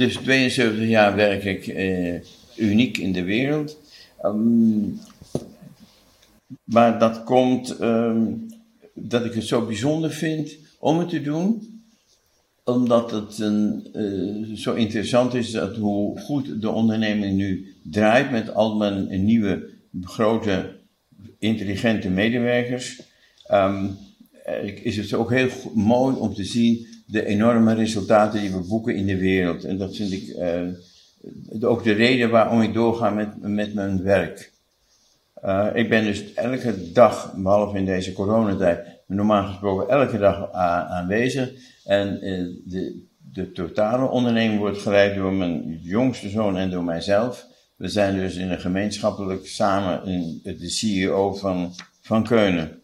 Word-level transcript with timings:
dus 0.00 0.14
72 0.14 0.88
jaar 0.88 1.16
werk 1.16 1.44
ik 1.44 1.66
eh, 1.66 2.20
uniek 2.56 2.98
in 2.98 3.12
de 3.12 3.22
wereld. 3.22 3.78
Ehm, 4.20 4.88
maar 6.64 6.98
dat 6.98 7.24
komt 7.24 7.76
ehm, 7.76 8.26
dat 8.94 9.24
ik 9.24 9.32
het 9.32 9.44
zo 9.44 9.66
bijzonder 9.66 10.10
vind 10.10 10.56
om 10.78 10.98
het 10.98 11.08
te 11.08 11.20
doen 11.20 11.68
omdat 12.64 13.10
het 13.10 13.38
een, 13.38 13.88
eh, 13.92 14.56
zo 14.56 14.74
interessant 14.74 15.34
is 15.34 15.50
dat 15.50 15.76
hoe 15.76 16.18
goed 16.18 16.60
de 16.60 16.70
onderneming 16.70 17.36
nu 17.36 17.74
draait 17.82 18.30
met 18.30 18.54
al 18.54 18.76
mijn 18.76 19.24
nieuwe 19.24 19.68
grote 20.02 20.76
intelligente 21.38 22.08
medewerkers. 22.08 23.02
Ehm, 23.46 23.86
is 24.82 24.96
het 24.96 25.12
ook 25.12 25.30
heel 25.30 25.48
mooi 25.74 26.16
om 26.16 26.34
te 26.34 26.44
zien 26.44 26.86
de 27.10 27.24
enorme 27.24 27.74
resultaten 27.74 28.40
die 28.40 28.50
we 28.50 28.66
boeken 28.68 28.94
in 28.94 29.06
de 29.06 29.18
wereld. 29.18 29.64
En 29.64 29.78
dat 29.78 29.96
vind 29.96 30.12
ik 30.12 30.36
uh, 30.36 31.70
ook 31.70 31.84
de 31.84 31.92
reden 31.92 32.30
waarom 32.30 32.62
ik 32.62 32.74
doorga 32.74 33.10
met, 33.10 33.28
met 33.40 33.74
mijn 33.74 34.02
werk. 34.02 34.52
Uh, 35.44 35.66
ik 35.74 35.88
ben 35.88 36.04
dus 36.04 36.34
elke 36.34 36.92
dag, 36.92 37.34
behalve 37.36 37.78
in 37.78 37.84
deze 37.84 38.12
coronatijd, 38.12 38.86
normaal 39.06 39.46
gesproken 39.46 39.88
elke 39.88 40.18
dag 40.18 40.52
aanwezig. 40.52 41.52
En 41.84 42.26
uh, 42.26 42.46
de, 42.64 43.04
de 43.32 43.52
totale 43.52 44.08
onderneming 44.08 44.58
wordt 44.58 44.78
geleid 44.78 45.14
door 45.14 45.32
mijn 45.32 45.78
jongste 45.82 46.28
zoon 46.28 46.56
en 46.56 46.70
door 46.70 46.84
mijzelf. 46.84 47.46
We 47.76 47.88
zijn 47.88 48.16
dus 48.16 48.36
in 48.36 48.50
een 48.50 48.60
gemeenschappelijk 48.60 49.46
samen 49.46 50.02
de 50.42 50.68
CEO 50.68 51.34
van, 51.34 51.72
van 52.00 52.24
Keunen. 52.24 52.79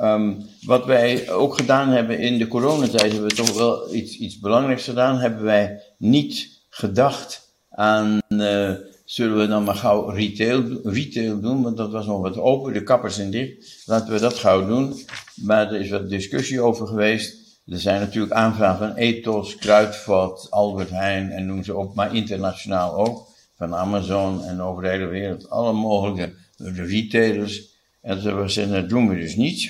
Um, 0.00 0.46
wat 0.66 0.84
wij 0.84 1.30
ook 1.30 1.56
gedaan 1.56 1.88
hebben 1.88 2.18
in 2.18 2.38
de 2.38 2.48
coronatijd, 2.48 3.12
hebben 3.12 3.28
we 3.28 3.34
toch 3.34 3.52
wel 3.52 3.94
iets, 3.94 4.16
iets 4.16 4.38
belangrijks 4.38 4.84
gedaan. 4.84 5.18
Hebben 5.18 5.42
wij 5.42 5.82
niet 5.98 6.62
gedacht 6.68 7.54
aan, 7.70 8.20
uh, 8.28 8.72
zullen 9.04 9.38
we 9.38 9.46
dan 9.46 9.64
maar 9.64 9.74
gauw 9.74 10.08
retail, 10.08 10.80
retail 10.82 11.40
doen, 11.40 11.62
want 11.62 11.76
dat 11.76 11.90
was 11.90 12.06
nog 12.06 12.20
wat 12.20 12.38
open, 12.38 12.72
de 12.72 12.82
kappers 12.82 13.14
zijn 13.14 13.30
dicht. 13.30 13.82
Laten 13.86 14.12
we 14.12 14.20
dat 14.20 14.34
gauw 14.34 14.66
doen. 14.66 14.94
Maar 15.34 15.72
er 15.72 15.80
is 15.80 15.90
wat 15.90 16.10
discussie 16.10 16.60
over 16.60 16.86
geweest. 16.86 17.38
Er 17.66 17.78
zijn 17.78 18.00
natuurlijk 18.00 18.32
aanvragen 18.32 18.86
van 18.88 18.96
Ethos, 18.96 19.56
Kruidvat, 19.56 20.46
Albert 20.50 20.90
Heijn 20.90 21.30
en 21.30 21.46
noem 21.46 21.64
ze 21.64 21.76
op, 21.76 21.94
maar 21.94 22.14
internationaal 22.14 22.94
ook. 22.94 23.28
Van 23.56 23.74
Amazon 23.74 24.44
en 24.44 24.62
over 24.62 24.82
de 24.82 24.88
hele 24.88 25.06
wereld. 25.06 25.50
Alle 25.50 25.72
mogelijke 25.72 26.34
retailers. 26.74 27.69
En 28.00 28.20
ze 28.20 28.44
zeggen, 28.46 28.72
dat 28.72 28.88
doen 28.88 29.08
we 29.08 29.16
dus 29.16 29.36
niet. 29.36 29.62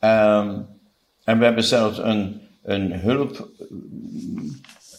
Um, 0.00 0.66
en 1.24 1.38
we 1.38 1.44
hebben 1.44 1.64
zelfs 1.64 1.98
een, 1.98 2.40
een 2.62 2.92
hulp, 2.92 3.50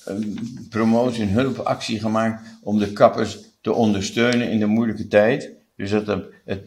een 0.05 0.67
promotie, 0.69 1.21
een 1.21 1.29
hulpactie 1.29 1.99
gemaakt 1.99 2.57
om 2.63 2.79
de 2.79 2.93
kappers 2.93 3.37
te 3.61 3.73
ondersteunen 3.73 4.51
in 4.51 4.59
de 4.59 4.65
moeilijke 4.65 5.07
tijd. 5.07 5.51
Dus 5.75 5.89
dat 5.89 6.23
het, 6.45 6.61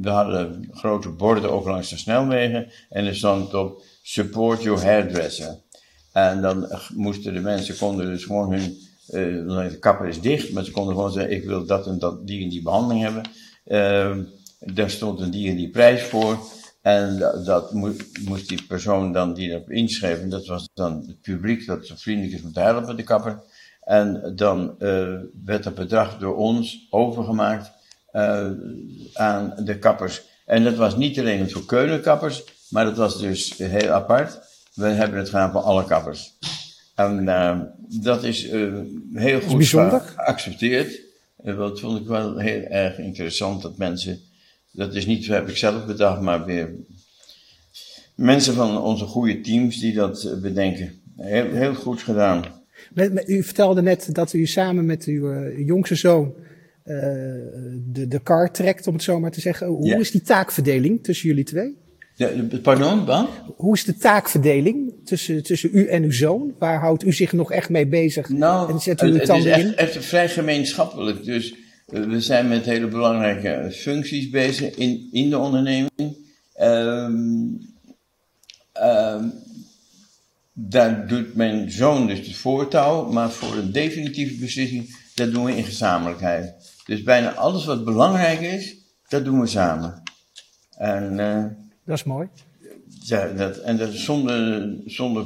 we 0.00 0.08
hadden 0.08 0.68
grote 0.70 1.08
borden 1.08 1.52
ook 1.52 1.66
langs 1.66 1.88
de 1.90 1.96
snelwegen 1.96 2.72
en 2.88 3.04
er 3.04 3.16
stond 3.16 3.54
op 3.54 3.82
support 4.02 4.62
your 4.62 4.84
hairdresser. 4.84 5.58
En 6.12 6.42
dan 6.42 6.68
moesten 6.94 7.34
de 7.34 7.40
mensen, 7.40 7.76
konden 7.76 8.06
dus 8.06 8.24
gewoon 8.24 8.52
hun, 8.52 8.78
uh, 9.10 9.68
de 9.70 9.78
kapper 9.78 10.08
is 10.08 10.20
dicht, 10.20 10.52
maar 10.52 10.64
ze 10.64 10.70
konden 10.70 10.94
gewoon 10.94 11.12
zeggen, 11.12 11.32
ik 11.32 11.44
wil 11.44 11.66
dat 11.66 11.86
en 11.86 11.98
dat, 11.98 12.26
die 12.26 12.42
en 12.42 12.48
die 12.48 12.62
behandeling 12.62 13.02
hebben. 13.02 13.22
Uh, 13.66 14.24
daar 14.72 14.90
stond 14.90 15.20
een 15.20 15.30
die 15.30 15.50
en 15.50 15.56
die 15.56 15.70
prijs 15.70 16.02
voor. 16.02 16.38
En 16.82 17.18
dat 17.44 17.72
moest 18.24 18.48
die 18.48 18.62
persoon 18.62 19.12
dan 19.12 19.34
die 19.34 19.50
erop 19.50 19.70
inschreven, 19.70 20.28
dat 20.28 20.46
was 20.46 20.68
dan 20.74 21.04
het 21.06 21.20
publiek 21.20 21.66
dat 21.66 21.86
zo 21.86 21.94
vriendelijk 21.96 22.34
is 22.34 22.42
om 22.42 22.52
te 22.52 22.60
helpen, 22.60 22.96
de 22.96 23.02
kapper. 23.02 23.42
En 23.80 24.32
dan 24.36 24.74
uh, 24.78 25.18
werd 25.44 25.62
dat 25.62 25.74
bedrag 25.74 26.18
door 26.18 26.36
ons 26.36 26.86
overgemaakt 26.90 27.70
uh, 28.12 28.50
aan 29.12 29.54
de 29.64 29.78
kappers. 29.78 30.22
En 30.46 30.64
dat 30.64 30.74
was 30.74 30.96
niet 30.96 31.18
alleen 31.18 31.50
voor 31.50 31.64
Keulenkappers, 31.64 32.44
maar 32.68 32.84
dat 32.84 32.96
was 32.96 33.20
dus 33.20 33.58
heel 33.58 33.90
apart. 33.90 34.40
We 34.74 34.86
hebben 34.86 35.18
het 35.18 35.28
gedaan 35.28 35.52
voor 35.52 35.60
alle 35.60 35.84
kappers. 35.84 36.34
En 36.94 37.22
uh, 37.22 37.60
dat 38.02 38.24
is 38.24 38.50
heel 39.12 39.40
goed 39.40 39.66
geaccepteerd. 39.66 41.00
dat 41.42 41.80
vond 41.80 42.00
ik 42.00 42.06
wel 42.06 42.38
heel 42.38 42.62
erg 42.62 42.98
interessant 42.98 43.62
dat 43.62 43.78
mensen 43.78 44.20
dat 44.74 44.94
is 44.94 45.06
niet, 45.06 45.26
heb 45.26 45.48
ik 45.48 45.56
zelf 45.56 45.86
bedacht, 45.86 46.20
maar 46.20 46.44
weer 46.44 46.74
mensen 48.14 48.54
van 48.54 48.82
onze 48.82 49.04
goede 49.04 49.40
teams 49.40 49.80
die 49.80 49.94
dat 49.94 50.22
eh, 50.22 50.40
bedenken. 50.40 50.92
Heel, 51.16 51.50
heel 51.50 51.74
goed 51.74 52.02
gedaan. 52.02 52.44
U 53.26 53.42
vertelde 53.42 53.82
net 53.82 54.08
dat 54.12 54.32
u 54.32 54.46
samen 54.46 54.86
met 54.86 55.04
uw 55.04 55.32
uh, 55.32 55.66
jongste 55.66 55.94
zoon 55.94 56.34
uh, 56.84 56.96
de, 57.86 58.08
de 58.08 58.20
kar 58.22 58.52
trekt, 58.52 58.86
om 58.86 58.94
het 58.94 59.02
zo 59.02 59.20
maar 59.20 59.30
te 59.30 59.40
zeggen. 59.40 59.66
Hoe 59.66 60.00
is 60.00 60.10
die 60.10 60.22
taakverdeling 60.22 61.04
tussen 61.04 61.28
jullie 61.28 61.44
twee? 61.44 61.76
Ja, 62.14 62.30
pardon, 62.62 63.04
wat? 63.04 63.28
Hoe 63.56 63.74
is 63.74 63.84
de 63.84 63.96
taakverdeling 63.96 64.94
tussen, 65.04 65.42
tussen 65.42 65.70
u 65.72 65.86
en 65.86 66.02
uw 66.02 66.12
zoon? 66.12 66.54
Waar 66.58 66.80
houdt 66.80 67.04
u 67.04 67.12
zich 67.12 67.32
nog 67.32 67.52
echt 67.52 67.68
mee 67.68 67.86
bezig? 67.86 68.28
Nou, 68.28 68.72
en 68.72 68.80
zet 68.80 69.02
u 69.02 69.12
het, 69.12 69.28
het 69.28 69.36
is 69.36 69.44
echt, 69.44 69.74
echt 69.74 70.04
vrij 70.04 70.28
gemeenschappelijk. 70.28 71.24
Dus 71.24 71.54
we 72.00 72.20
zijn 72.20 72.48
met 72.48 72.64
hele 72.64 72.86
belangrijke 72.86 73.72
functies 73.72 74.30
bezig 74.30 74.74
in, 74.74 75.08
in 75.12 75.30
de 75.30 75.38
onderneming. 75.38 76.16
Um, 76.60 77.58
um, 78.82 79.32
daar 80.52 81.06
doet 81.06 81.34
mijn 81.34 81.70
zoon 81.70 82.06
dus 82.06 82.18
het 82.18 82.36
voortouw, 82.36 83.12
maar 83.12 83.30
voor 83.30 83.56
een 83.56 83.72
definitieve 83.72 84.34
beslissing, 84.34 84.96
dat 85.14 85.32
doen 85.32 85.44
we 85.44 85.56
in 85.56 85.64
gezamenlijkheid. 85.64 86.54
Dus 86.86 87.02
bijna 87.02 87.34
alles 87.34 87.64
wat 87.64 87.84
belangrijk 87.84 88.40
is, 88.40 88.76
dat 89.08 89.24
doen 89.24 89.40
we 89.40 89.46
samen. 89.46 90.02
En, 90.76 91.18
uh, 91.18 91.44
dat 91.84 91.96
is 91.96 92.04
mooi. 92.04 92.28
Ja, 93.00 93.26
dat, 93.26 93.58
en 93.58 93.76
dat 93.76 93.92
is 93.92 94.04
zonder, 94.04 94.74
zonder 94.86 95.24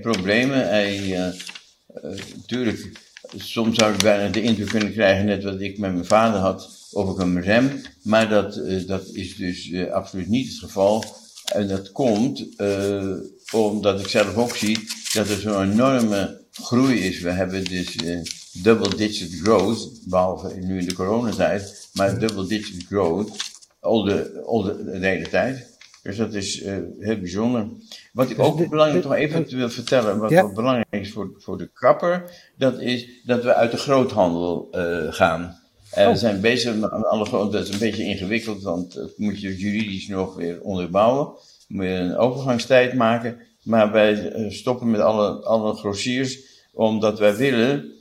problemen. 0.00 0.68
Hij, 0.68 0.98
uh, 0.98 1.16
uh, 1.16 1.32
natuurlijk 2.36 3.09
soms 3.36 3.78
zou 3.78 3.92
ik 3.92 4.02
bijna 4.02 4.28
de 4.28 4.42
indruk 4.42 4.68
kunnen 4.68 4.92
krijgen, 4.92 5.24
net 5.24 5.44
wat 5.44 5.60
ik 5.60 5.78
met 5.78 5.92
mijn 5.92 6.04
vader 6.04 6.40
had, 6.40 6.88
ik 6.92 7.18
een 7.18 7.42
rem. 7.42 7.82
Maar 8.02 8.28
dat, 8.28 8.56
uh, 8.56 8.86
dat 8.86 9.08
is 9.12 9.36
dus 9.36 9.68
uh, 9.68 9.90
absoluut 9.90 10.28
niet 10.28 10.48
het 10.48 10.58
geval. 10.58 11.04
En 11.44 11.68
dat 11.68 11.92
komt 11.92 12.46
uh, 12.56 13.14
omdat 13.52 14.00
ik 14.00 14.08
zelf 14.08 14.36
ook 14.36 14.56
zie 14.56 14.78
dat 15.12 15.28
er 15.28 15.40
zo'n 15.40 15.72
enorme 15.72 16.40
groei 16.52 16.98
is. 16.98 17.20
We 17.20 17.30
hebben 17.30 17.64
dus 17.64 17.96
double 18.52 18.96
digit 18.96 19.40
growth, 19.42 20.08
behalve 20.08 20.56
nu 20.56 20.78
in 20.78 20.86
de 20.86 20.94
coronatijd, 20.94 21.88
maar 21.92 22.18
double 22.18 22.46
digit 22.46 22.84
growth 22.86 23.30
al 23.80 24.02
de, 24.04 24.42
al 24.46 24.62
de 24.62 24.98
hele 25.00 25.28
tijd. 25.28 25.69
Dus 26.02 26.16
dat 26.16 26.34
is 26.34 26.62
uh, 26.62 26.76
heel 26.98 27.18
bijzonder. 27.18 27.68
Wat 28.12 28.30
ik 28.30 28.36
dus 28.36 28.46
ook 28.46 28.68
belangrijk 28.68 29.04
nog 29.04 29.14
even 29.14 29.56
wil 29.56 29.68
vertellen, 29.68 30.18
wat, 30.18 30.30
ja. 30.30 30.52
belangrijk 30.52 30.86
is 30.90 31.12
voor, 31.12 31.34
voor 31.38 31.58
de 31.58 31.70
kapper, 31.72 32.30
dat 32.56 32.80
is 32.80 33.08
dat 33.24 33.44
we 33.44 33.54
uit 33.54 33.70
de 33.70 33.76
groothandel 33.76 34.68
uh, 34.72 35.12
gaan. 35.12 35.58
En 35.90 36.06
oh. 36.06 36.12
we 36.12 36.18
zijn 36.18 36.40
bezig 36.40 36.76
met 36.76 36.90
alle 36.90 37.24
grote, 37.24 37.56
dat 37.56 37.66
is 37.66 37.72
een 37.72 37.78
beetje 37.78 38.04
ingewikkeld, 38.04 38.62
want 38.62 38.94
dat 38.94 39.18
moet 39.18 39.40
je 39.40 39.56
juridisch 39.56 40.08
nog 40.08 40.34
weer 40.34 40.60
onderbouwen. 40.60 41.28
Moet 41.68 41.84
je 41.84 41.90
een 41.90 42.16
overgangstijd 42.16 42.94
maken. 42.94 43.38
Maar 43.62 43.92
wij 43.92 44.36
uh, 44.36 44.50
stoppen 44.50 44.90
met 44.90 45.00
alle, 45.00 45.44
alle 45.44 45.74
grossiers, 45.74 46.38
omdat 46.72 47.18
wij 47.18 47.36
willen 47.36 47.92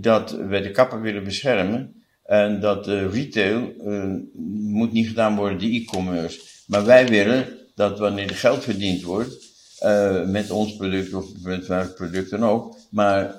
dat 0.00 0.30
wij 0.30 0.62
de 0.62 0.70
kapper 0.70 1.00
willen 1.00 1.24
beschermen. 1.24 2.02
En 2.24 2.60
dat 2.60 2.86
retail 2.86 3.72
moet 4.52 4.92
niet 4.92 5.08
gedaan 5.08 5.36
worden, 5.36 5.58
die 5.58 5.82
e-commerce. 5.82 6.40
Maar 6.68 6.84
wij 6.84 7.08
willen 7.08 7.46
dat 7.74 7.98
wanneer 7.98 8.28
er 8.28 8.36
geld 8.36 8.64
verdiend 8.64 9.02
wordt, 9.02 9.46
uh, 9.84 10.24
met 10.24 10.50
ons 10.50 10.76
product 10.76 11.14
of 11.14 11.26
met 11.42 11.66
welk 11.66 11.94
product 11.94 12.30
dan 12.30 12.44
ook, 12.44 12.76
maar 12.90 13.34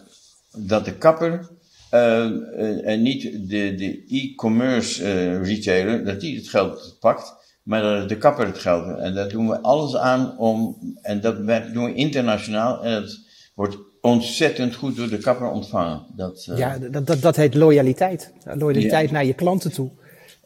dat 0.57 0.85
de 0.85 0.93
kapper 0.93 1.49
uh, 1.93 2.87
en 2.87 3.01
niet 3.01 3.21
de, 3.49 3.75
de 3.75 4.05
e-commerce 4.07 5.03
retailer, 5.41 6.05
dat 6.05 6.19
die 6.19 6.35
het 6.35 6.47
geld 6.47 6.97
pakt, 6.99 7.33
maar 7.63 7.81
dat 7.81 8.09
de 8.09 8.17
kapper 8.17 8.45
het 8.45 8.57
geld. 8.57 8.99
En 8.99 9.13
daar 9.13 9.29
doen 9.29 9.49
we 9.49 9.59
alles 9.59 9.95
aan 9.95 10.37
om, 10.37 10.77
en 11.01 11.21
dat 11.21 11.37
doen 11.73 11.85
we 11.85 11.93
internationaal, 11.93 12.83
en 12.83 13.01
dat 13.01 13.19
wordt 13.55 13.77
ontzettend 14.01 14.75
goed 14.75 14.95
door 14.95 15.09
de 15.09 15.17
kapper 15.17 15.51
ontvangen. 15.51 16.05
Dat, 16.15 16.51
ja, 16.55 16.77
dat, 16.77 17.07
dat, 17.07 17.21
dat 17.21 17.35
heet 17.35 17.55
loyaliteit. 17.55 18.33
Loyaliteit 18.43 19.09
ja. 19.09 19.13
naar 19.13 19.25
je 19.25 19.33
klanten 19.33 19.71
toe. 19.71 19.89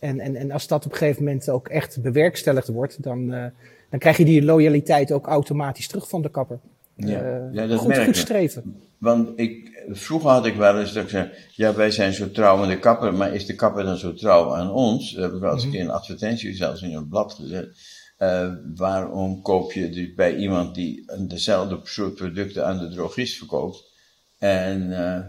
En, 0.04 0.20
en, 0.20 0.36
en 0.36 0.52
als 0.52 0.68
dat 0.68 0.86
op 0.86 0.92
een 0.92 0.98
gegeven 0.98 1.24
moment 1.24 1.50
ook 1.50 1.68
echt 1.68 2.02
bewerkstelligd 2.02 2.68
wordt, 2.68 3.04
dan, 3.04 3.34
uh, 3.34 3.46
dan 3.90 4.00
krijg 4.00 4.18
je 4.18 4.26
die 4.26 4.44
loyaliteit 4.44 5.12
ook 5.12 5.28
automatisch 5.28 5.88
terug 5.88 6.10
van 6.10 6.22
de 6.22 6.30
kapper. 6.30 6.60
Ja, 6.96 7.50
ja 7.52 7.68
dat 7.68 7.80
goed, 7.80 7.88
merk 7.88 8.04
goed 8.04 8.18
streven. 8.18 8.76
Want 8.98 9.40
ik, 9.40 9.84
vroeger 9.90 10.30
had 10.30 10.46
ik 10.46 10.56
wel 10.56 10.80
eens 10.80 10.94
dat 10.94 11.04
ik 11.04 11.10
zei, 11.10 11.30
ja 11.52 11.74
wij 11.76 11.92
zijn 11.92 12.14
zo 12.14 12.32
trouw 12.32 12.62
aan 12.62 12.70
de 12.70 12.80
kapper, 12.80 13.14
maar 13.14 13.34
is 13.34 13.46
de 13.46 13.56
kapper 13.56 13.84
dan 13.84 13.98
zo 13.98 14.14
trouw 14.14 14.56
aan 14.56 14.72
ons? 14.72 15.14
Dat 15.14 15.24
heb 15.24 15.34
ik 15.34 15.40
wel 15.40 15.54
eens 15.54 15.64
een 15.64 15.72
keer 15.72 15.82
een 15.82 15.90
advertentie 15.90 16.56
zelfs 16.56 16.82
in 16.82 16.94
een 16.94 17.08
blad 17.08 17.34
gezet. 17.34 17.78
Uh, 18.20 18.54
waarom 18.76 19.42
koop 19.42 19.72
je 19.72 19.90
dus 19.90 20.14
bij 20.14 20.36
iemand 20.36 20.76
die 20.76 21.12
dezelfde 21.28 21.80
soort 21.84 22.16
producten 22.16 22.66
aan 22.66 22.80
de 22.80 22.90
drogist 22.90 23.38
verkoopt, 23.38 23.92
En, 24.40 24.82
uh, 24.90 25.20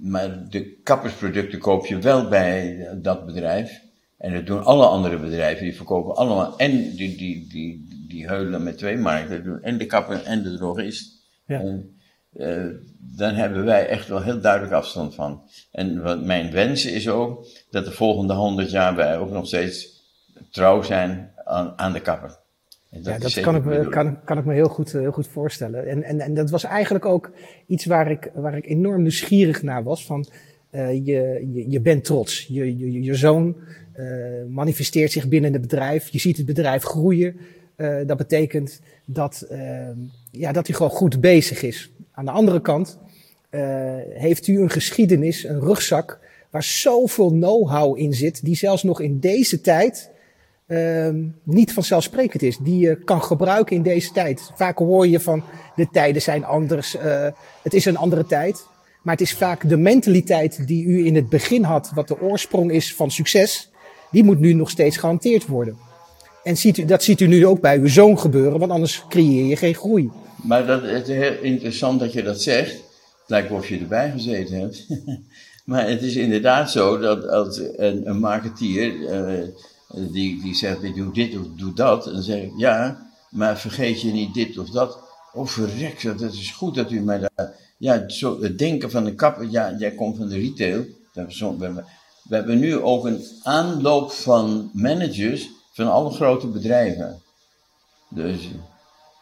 maar 0.00 0.48
de 0.48 0.80
kappersproducten 0.82 1.58
koop 1.58 1.86
je 1.86 1.98
wel 1.98 2.28
bij 2.28 2.88
dat 3.02 3.26
bedrijf. 3.26 3.84
En 4.18 4.32
dat 4.32 4.46
doen 4.46 4.64
alle 4.64 4.86
andere 4.86 5.18
bedrijven, 5.18 5.64
die 5.64 5.76
verkopen 5.76 6.16
allemaal 6.16 6.58
en 6.58 6.70
die, 6.70 7.16
die, 7.16 7.48
die, 7.48 8.06
die 8.08 8.26
heulen 8.26 8.62
met 8.62 8.78
twee 8.78 8.96
markten, 8.96 9.62
en 9.62 9.78
de 9.78 9.86
kapper 9.86 10.22
en 10.22 10.42
de 10.42 10.56
drogist. 10.56 11.24
Ja. 11.46 11.60
En, 11.60 11.98
uh, 12.32 12.66
dan 12.98 13.34
hebben 13.34 13.64
wij 13.64 13.86
echt 13.86 14.08
wel 14.08 14.22
heel 14.22 14.40
duidelijk 14.40 14.72
afstand 14.72 15.14
van. 15.14 15.42
En 15.72 16.02
wat 16.02 16.24
mijn 16.24 16.50
wens 16.50 16.84
is 16.84 17.08
ook, 17.08 17.46
dat 17.70 17.84
de 17.84 17.90
volgende 17.90 18.34
honderd 18.34 18.70
jaar 18.70 18.96
wij 18.96 19.18
ook 19.18 19.30
nog 19.30 19.46
steeds 19.46 20.04
trouw 20.50 20.82
zijn 20.82 21.32
aan, 21.44 21.78
aan 21.78 21.92
de 21.92 22.00
kapper. 22.00 22.44
Dat 22.90 23.04
ja, 23.04 23.18
dat 23.18 23.40
kan 23.40 23.56
ik, 23.56 23.64
me, 23.64 23.88
kan, 23.88 24.24
kan 24.24 24.38
ik 24.38 24.44
me 24.44 24.54
heel 24.54 24.68
goed, 24.68 24.92
heel 24.92 25.12
goed 25.12 25.26
voorstellen. 25.26 25.86
En, 25.86 26.02
en, 26.02 26.20
en 26.20 26.34
dat 26.34 26.50
was 26.50 26.64
eigenlijk 26.64 27.04
ook 27.04 27.30
iets 27.66 27.84
waar 27.84 28.10
ik, 28.10 28.30
waar 28.34 28.56
ik 28.56 28.66
enorm 28.66 29.02
nieuwsgierig 29.02 29.62
naar 29.62 29.82
was. 29.82 30.06
Van, 30.06 30.26
uh, 30.70 30.92
je, 30.92 31.46
je, 31.52 31.70
je 31.70 31.80
bent 31.80 32.04
trots. 32.04 32.46
Je, 32.48 32.78
je, 32.78 33.02
je 33.02 33.14
zoon 33.14 33.56
uh, 33.96 34.06
manifesteert 34.48 35.12
zich 35.12 35.28
binnen 35.28 35.52
het 35.52 35.60
bedrijf. 35.60 36.08
Je 36.08 36.18
ziet 36.18 36.36
het 36.36 36.46
bedrijf 36.46 36.82
groeien. 36.82 37.36
Uh, 37.76 37.96
dat 38.06 38.16
betekent 38.16 38.80
dat, 39.04 39.46
ja, 40.30 40.52
dat 40.52 40.66
hij 40.66 40.76
gewoon 40.76 40.92
goed 40.92 41.20
bezig 41.20 41.62
is. 41.62 41.90
Aan 42.12 42.24
de 42.24 42.30
andere 42.30 42.60
kant 42.60 42.98
heeft 44.10 44.46
u 44.46 44.60
een 44.60 44.70
geschiedenis, 44.70 45.44
een 45.44 45.60
rugzak, 45.60 46.18
waar 46.50 46.62
zoveel 46.62 47.30
know-how 47.30 47.98
in 47.98 48.14
zit, 48.14 48.44
die 48.44 48.56
zelfs 48.56 48.82
nog 48.82 49.00
in 49.00 49.18
deze 49.18 49.60
tijd 49.60 50.10
niet 51.42 51.72
vanzelfsprekend 51.72 52.42
is, 52.42 52.58
die 52.58 52.78
je 52.78 53.04
kan 53.04 53.22
gebruiken 53.22 53.76
in 53.76 53.82
deze 53.82 54.12
tijd. 54.12 54.50
Vaak 54.54 54.78
hoor 54.78 55.06
je 55.06 55.20
van 55.20 55.42
de 55.76 55.88
tijden 55.92 56.22
zijn 56.22 56.44
anders, 56.44 56.94
uh, 56.94 57.28
het 57.62 57.74
is 57.74 57.84
een 57.84 57.96
andere 57.96 58.26
tijd. 58.26 58.66
Maar 59.06 59.14
het 59.14 59.24
is 59.24 59.34
vaak 59.34 59.68
de 59.68 59.76
mentaliteit 59.76 60.66
die 60.66 60.84
u 60.84 61.06
in 61.06 61.14
het 61.14 61.28
begin 61.28 61.62
had, 61.62 61.90
wat 61.94 62.08
de 62.08 62.20
oorsprong 62.20 62.72
is 62.72 62.94
van 62.94 63.10
succes, 63.10 63.70
die 64.10 64.24
moet 64.24 64.40
nu 64.40 64.52
nog 64.52 64.70
steeds 64.70 64.96
gehanteerd 64.96 65.46
worden. 65.46 65.76
En 66.44 66.56
ziet 66.56 66.76
u, 66.76 66.84
dat 66.84 67.02
ziet 67.02 67.20
u 67.20 67.26
nu 67.26 67.46
ook 67.46 67.60
bij 67.60 67.78
uw 67.78 67.88
zoon 67.88 68.18
gebeuren, 68.18 68.58
want 68.58 68.70
anders 68.70 69.04
creëer 69.08 69.44
je 69.44 69.56
geen 69.56 69.74
groei. 69.74 70.10
Maar 70.42 70.66
dat, 70.66 70.82
het 70.82 71.08
is 71.08 71.16
heel 71.16 71.42
interessant 71.42 72.00
dat 72.00 72.12
je 72.12 72.22
dat 72.22 72.42
zegt. 72.42 72.72
Het 72.72 73.26
lijkt 73.26 73.50
of 73.50 73.68
je 73.68 73.78
erbij 73.78 74.10
gezeten 74.10 74.60
hebt. 74.60 74.86
maar 75.64 75.88
het 75.88 76.02
is 76.02 76.16
inderdaad 76.16 76.70
zo 76.70 76.98
dat 76.98 77.28
als 77.28 77.60
een, 77.76 78.08
een 78.08 78.18
marketeer, 78.18 78.94
uh, 78.94 79.48
die, 79.94 80.42
die 80.42 80.54
zegt, 80.54 80.82
ik 80.82 80.94
doe 80.94 81.12
dit 81.12 81.38
of 81.38 81.46
doe 81.56 81.72
dat. 81.72 82.06
En 82.06 82.12
dan 82.12 82.22
zeg 82.22 82.42
ik, 82.42 82.52
ja, 82.56 83.06
maar 83.30 83.58
vergeet 83.58 84.00
je 84.00 84.12
niet 84.12 84.34
dit 84.34 84.58
of 84.58 84.70
dat. 84.70 84.98
Oh, 85.32 85.46
verrek, 85.46 86.02
dat 86.02 86.32
is 86.32 86.50
goed 86.50 86.74
dat 86.74 86.90
u 86.90 87.00
mij 87.00 87.18
daar... 87.18 87.54
Ja, 87.78 88.08
zo, 88.08 88.40
het 88.40 88.58
denken 88.58 88.90
van 88.90 89.04
de 89.04 89.14
kapper, 89.14 89.50
ja, 89.50 89.74
jij 89.78 89.90
komt 89.90 90.16
van 90.16 90.28
de 90.28 90.36
retail. 90.36 90.84
We 91.12 92.34
hebben 92.34 92.58
nu 92.58 92.76
ook 92.76 93.04
een 93.04 93.26
aanloop 93.42 94.10
van 94.12 94.70
managers 94.72 95.50
van 95.72 95.92
alle 95.92 96.10
grote 96.10 96.46
bedrijven. 96.46 97.20
Dus 98.08 98.48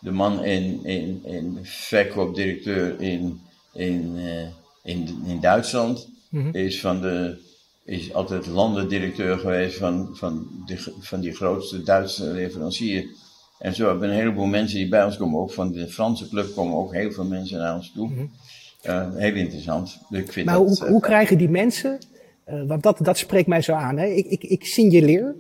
de 0.01 0.11
man 0.11 0.45
in, 0.45 0.85
in, 0.85 1.21
in 1.25 1.59
verkoopdirecteur 1.63 3.01
in, 3.01 3.41
in, 3.73 4.17
uh, 4.17 4.47
in, 4.83 5.23
in 5.27 5.41
Duitsland 5.41 6.09
mm 6.29 6.43
-hmm. 6.43 6.55
is 6.55 6.81
van 6.81 7.01
de 7.01 7.39
is 7.85 8.15
altijd 8.15 8.47
landendirecteur 8.47 9.39
geweest 9.39 9.79
van, 9.79 10.09
van, 10.13 10.47
de, 10.67 10.93
van 11.01 11.21
die 11.21 11.35
grootste 11.35 11.83
Duitse 11.83 12.25
leverancier. 12.25 13.07
En 13.59 13.75
zo 13.75 13.89
hebben 13.89 14.09
een 14.09 14.15
heleboel 14.15 14.47
mensen 14.47 14.79
die 14.79 14.89
bij 14.89 15.05
ons 15.05 15.17
komen, 15.17 15.41
ook 15.41 15.53
van 15.53 15.73
de 15.73 15.89
Franse 15.89 16.29
club 16.29 16.55
komen 16.55 16.77
ook 16.77 16.93
heel 16.93 17.13
veel 17.13 17.25
mensen 17.25 17.59
naar 17.59 17.75
ons 17.75 17.93
toe. 17.93 18.09
Mm 18.09 18.31
heel 19.15 19.35
interessant. 19.35 19.99
Ik 20.11 20.33
vind 20.33 20.47
maar 20.47 20.57
hoe, 20.57 20.81
uh, 20.83 20.89
hoe 20.89 21.01
krijgen 21.01 21.39
die 21.39 21.49
mensen, 21.49 21.99
uh, 22.49 22.63
want 22.67 22.83
dat, 22.83 22.99
dat 23.03 23.19
spreekt 23.19 23.47
mij 23.47 23.63
zo 23.63 23.73
aan. 23.73 23.99
Hè? 23.99 24.07
Ik, 24.07 24.27
ik, 24.27 24.43
ik 24.43 24.65
signaleer 24.65 25.35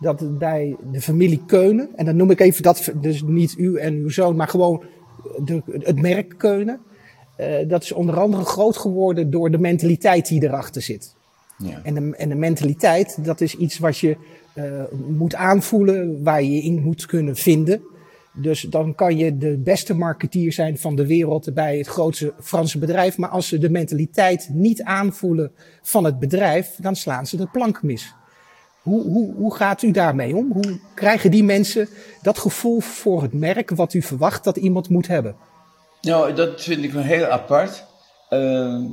dat 0.00 0.38
bij 0.38 0.76
de 0.92 1.00
familie 1.00 1.42
Keunen, 1.46 1.88
en 1.96 2.04
dan 2.04 2.16
noem 2.16 2.30
ik 2.30 2.40
even 2.40 2.62
dat, 2.62 2.92
dus 3.00 3.22
niet 3.22 3.54
u 3.58 3.76
en 3.76 3.94
uw 3.94 4.08
zoon, 4.08 4.36
maar 4.36 4.48
gewoon 4.48 4.82
de, 5.44 5.62
het 5.66 6.00
merk 6.00 6.34
Keunen. 6.36 6.80
Uh, 7.40 7.68
dat 7.68 7.82
is 7.82 7.92
onder 7.92 8.20
andere 8.20 8.44
groot 8.44 8.76
geworden 8.76 9.30
door 9.30 9.50
de 9.50 9.58
mentaliteit 9.58 10.28
die 10.28 10.42
erachter 10.42 10.82
zit. 10.82 11.14
Ja. 11.58 11.80
En, 11.82 11.94
de, 11.94 12.16
en 12.16 12.28
de 12.28 12.34
mentaliteit, 12.34 13.24
dat 13.24 13.40
is 13.40 13.56
iets 13.56 13.78
wat 13.78 13.98
je 13.98 14.16
uh, 14.54 14.64
moet 15.08 15.34
aanvoelen, 15.34 16.22
waar 16.22 16.42
je 16.42 16.52
je 16.52 16.62
in 16.62 16.82
moet 16.82 17.06
kunnen 17.06 17.36
vinden. 17.36 17.82
Dus 18.32 18.60
dan 18.60 18.94
kan 18.94 19.16
je 19.16 19.38
de 19.38 19.56
beste 19.56 19.94
marketeer 19.94 20.52
zijn 20.52 20.78
van 20.78 20.96
de 20.96 21.06
wereld 21.06 21.54
bij 21.54 21.78
het 21.78 21.86
grootste 21.86 22.32
Franse 22.40 22.78
bedrijf. 22.78 23.18
Maar 23.18 23.28
als 23.28 23.48
ze 23.48 23.58
de 23.58 23.70
mentaliteit 23.70 24.48
niet 24.52 24.82
aanvoelen 24.82 25.52
van 25.82 26.04
het 26.04 26.18
bedrijf, 26.18 26.76
dan 26.80 26.96
slaan 26.96 27.26
ze 27.26 27.36
de 27.36 27.46
plank 27.46 27.82
mis. 27.82 28.14
Hoe, 28.82 29.02
hoe, 29.02 29.34
hoe 29.34 29.54
gaat 29.54 29.82
u 29.82 29.90
daarmee 29.90 30.36
om? 30.36 30.52
Hoe 30.52 30.80
krijgen 30.94 31.30
die 31.30 31.44
mensen 31.44 31.88
dat 32.22 32.38
gevoel 32.38 32.80
voor 32.80 33.22
het 33.22 33.32
merk 33.32 33.70
wat 33.70 33.94
u 33.94 34.02
verwacht 34.02 34.44
dat 34.44 34.56
iemand 34.56 34.88
moet 34.88 35.06
hebben? 35.06 35.36
Nou, 36.02 36.34
dat 36.34 36.62
vind 36.62 36.84
ik 36.84 36.92
wel 36.92 37.02
heel 37.02 37.24
apart. 37.24 37.84
Uh, 38.30 38.84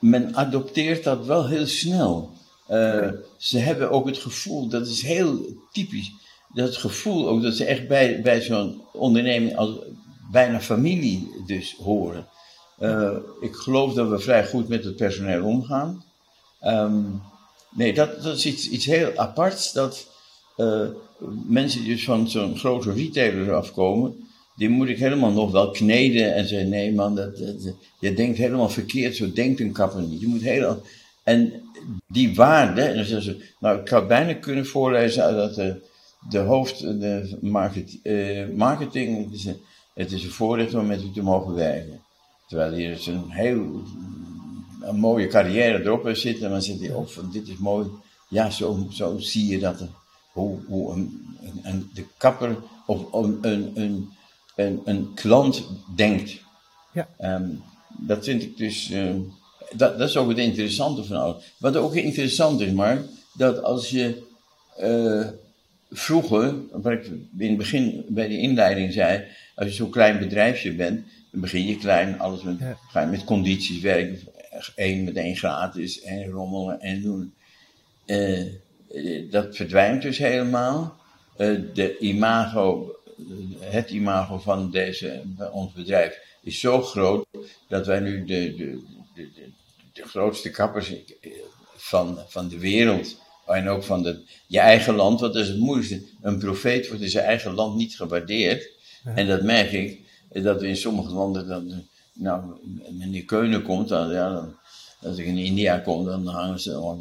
men 0.00 0.36
adopteert 0.36 1.04
dat 1.04 1.26
wel 1.26 1.46
heel 1.46 1.66
snel. 1.66 2.30
Uh, 2.70 3.08
Ze 3.36 3.58
hebben 3.58 3.90
ook 3.90 4.06
het 4.06 4.18
gevoel, 4.18 4.68
dat 4.68 4.86
is 4.86 5.02
heel 5.02 5.46
typisch, 5.72 6.12
dat 6.54 6.76
gevoel 6.76 7.28
ook 7.28 7.42
dat 7.42 7.54
ze 7.54 7.64
echt 7.64 7.88
bij, 7.88 8.20
bij 8.22 8.40
zo'n 8.40 8.82
onderneming 8.92 9.56
als 9.56 9.70
bijna 10.32 10.60
familie 10.60 11.42
dus 11.46 11.76
horen. 11.82 12.26
Uh, 12.80 13.16
ik 13.40 13.54
geloof 13.54 13.92
dat 13.94 14.08
we 14.08 14.18
vrij 14.18 14.46
goed 14.46 14.68
met 14.68 14.84
het 14.84 14.96
personeel 14.96 15.44
omgaan. 15.44 16.04
Um, 16.62 17.22
nee, 17.70 17.94
dat, 17.94 18.22
dat 18.22 18.36
is 18.36 18.46
iets, 18.46 18.68
iets 18.68 18.84
heel 18.86 19.16
aparts, 19.16 19.72
dat 19.72 20.06
uh, 20.56 20.86
mensen 21.46 21.80
die 21.82 21.94
dus 21.94 22.04
van 22.04 22.28
zo'n 22.28 22.58
grote 22.58 22.92
retailer 22.92 23.54
afkomen, 23.54 24.23
die 24.54 24.68
moet 24.68 24.88
ik 24.88 24.98
helemaal 24.98 25.32
nog 25.32 25.50
wel 25.50 25.70
kneden 25.70 26.34
en 26.34 26.48
zeggen, 26.48 26.68
nee 26.68 26.92
man, 26.92 27.14
dat, 27.14 27.38
je 28.00 28.14
denkt 28.14 28.38
helemaal 28.38 28.68
verkeerd, 28.68 29.16
zo 29.16 29.32
denkt 29.32 29.60
een 29.60 29.72
kapper 29.72 30.02
niet. 30.02 30.20
Je 30.20 30.26
moet 30.26 30.42
helemaal, 30.42 30.82
en 31.22 31.52
die 32.08 32.34
waarde, 32.34 32.82
en 32.82 33.22
ze, 33.22 33.52
nou 33.60 33.80
ik 33.80 33.88
had 33.88 34.08
bijna 34.08 34.34
kunnen 34.34 34.66
voorlezen 34.66 35.36
dat 35.36 35.54
de, 35.54 35.80
de 36.30 36.38
hoofd, 36.38 36.80
de 36.80 37.38
uh, 38.02 38.56
marketing, 38.56 39.24
het 39.24 39.34
is, 39.34 39.44
een, 39.44 39.60
het 39.94 40.12
is 40.12 40.24
een 40.24 40.30
voorrecht 40.30 40.74
om 40.74 40.86
met 40.86 41.02
u 41.02 41.10
te 41.10 41.22
mogen 41.22 41.54
werken. 41.54 42.00
Terwijl 42.48 42.72
hier 42.72 42.90
is 42.90 43.06
een 43.06 43.30
heel, 43.30 43.82
een 44.80 44.96
mooie 44.96 45.26
carrière 45.26 45.82
erop 45.82 46.08
zit 46.12 46.40
en 46.42 46.50
dan 46.50 46.62
zit 46.62 46.80
hij, 46.80 46.92
oh 46.92 47.06
dit 47.32 47.48
is 47.48 47.56
mooi, 47.56 47.86
ja 48.28 48.50
zo, 48.50 48.86
zo 48.90 49.18
zie 49.18 49.46
je 49.46 49.58
dat, 49.58 49.84
hoe, 50.32 50.58
hoe 50.66 50.92
een, 50.92 51.26
een, 51.62 51.90
de 51.94 52.04
kapper 52.16 52.56
of 52.86 53.12
een, 53.12 53.38
een, 53.40 53.70
een 53.74 54.08
een, 54.54 54.80
een 54.84 55.14
klant 55.14 55.66
denkt. 55.96 56.42
Ja. 56.92 57.08
Um, 57.36 57.62
dat 57.98 58.24
vind 58.24 58.42
ik 58.42 58.56
dus, 58.56 58.90
uh, 58.90 59.14
dat, 59.76 59.98
dat 59.98 60.08
is 60.08 60.16
ook 60.16 60.28
het 60.28 60.38
interessante 60.38 61.04
van 61.04 61.16
alles. 61.16 61.52
Wat 61.58 61.76
ook 61.76 61.94
interessant 61.94 62.60
is, 62.60 62.72
maar 62.72 63.02
dat 63.32 63.62
als 63.62 63.90
je 63.90 64.22
uh, 64.80 65.28
vroeger, 65.90 66.54
wat 66.72 66.92
ik 66.92 67.04
in 67.38 67.48
het 67.48 67.56
begin 67.56 68.04
bij 68.08 68.28
de 68.28 68.38
inleiding 68.38 68.92
zei, 68.92 69.24
als 69.54 69.68
je 69.68 69.74
zo'n 69.74 69.90
klein 69.90 70.18
bedrijfje 70.18 70.74
bent, 70.74 71.04
dan 71.30 71.40
begin 71.40 71.66
je 71.66 71.76
klein, 71.76 72.18
alles 72.18 72.42
met, 72.42 72.58
ja. 72.58 72.78
ga 72.88 73.00
je 73.00 73.06
met 73.06 73.24
condities 73.24 73.80
werken, 73.80 74.20
één 74.74 75.04
met 75.04 75.16
één 75.16 75.36
gratis 75.36 76.00
en 76.00 76.30
rommelen 76.30 76.80
en 76.80 77.02
doen. 77.02 77.34
Uh, 78.06 78.42
dat 79.30 79.56
verdwijnt 79.56 80.02
dus 80.02 80.18
helemaal. 80.18 80.96
de 81.36 81.96
imago 81.98 82.93
het 83.60 83.90
imago 83.90 84.38
van 84.38 84.70
deze, 84.70 85.22
ons 85.52 85.72
bedrijf 85.72 86.20
is 86.42 86.60
zo 86.60 86.82
groot 86.82 87.26
dat 87.68 87.86
wij 87.86 88.00
nu 88.00 88.24
de, 88.24 88.54
de, 88.54 88.82
de, 89.14 89.28
de, 89.92 90.02
grootste 90.02 90.50
kappers 90.50 90.92
van, 91.76 92.18
van 92.28 92.48
de 92.48 92.58
wereld 92.58 93.16
en 93.46 93.68
ook 93.68 93.82
van 93.82 94.02
de, 94.02 94.22
je 94.46 94.58
eigen 94.58 94.94
land, 94.94 95.20
want 95.20 95.32
dat 95.32 95.42
is 95.42 95.48
het 95.48 95.58
moeilijkste. 95.58 96.02
Een 96.22 96.38
profeet 96.38 96.88
wordt 96.88 97.02
in 97.02 97.10
zijn 97.10 97.24
eigen 97.24 97.54
land 97.54 97.76
niet 97.76 97.96
gewaardeerd. 97.96 98.70
En 99.04 99.26
dat 99.26 99.42
merk 99.42 99.72
ik, 99.72 100.00
dat 100.32 100.62
in 100.62 100.76
sommige 100.76 101.12
landen, 101.12 101.46
dan, 101.46 101.86
nou, 102.12 102.42
meneer 102.90 103.24
Keunen 103.24 103.62
komt, 103.62 103.88
dan, 103.88 104.10
ja, 104.10 104.32
dan, 104.32 104.56
als 105.00 105.18
ik 105.18 105.26
in 105.26 105.38
India 105.38 105.78
kom, 105.78 106.04
dan 106.04 106.26
hangen 106.26 106.60
ze, 106.60 106.80
oh, 106.80 106.98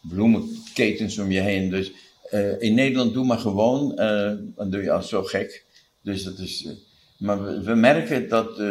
bloemenketens 0.00 1.18
om 1.18 1.30
je 1.30 1.40
heen. 1.40 1.70
Dus 1.70 1.92
uh, 2.32 2.62
in 2.62 2.74
Nederland 2.74 3.12
doe 3.12 3.24
maar 3.24 3.38
gewoon, 3.38 3.90
uh, 3.90 4.32
dan 4.56 4.70
doe 4.70 4.82
je 4.82 4.90
al 4.90 5.02
zo 5.02 5.22
gek. 5.22 5.64
Dus 6.02 6.24
dat 6.24 6.38
is, 6.38 6.64
uh, 6.64 6.72
maar 7.18 7.62
we, 7.62 7.74
merken 7.74 8.28
dat 8.28 8.62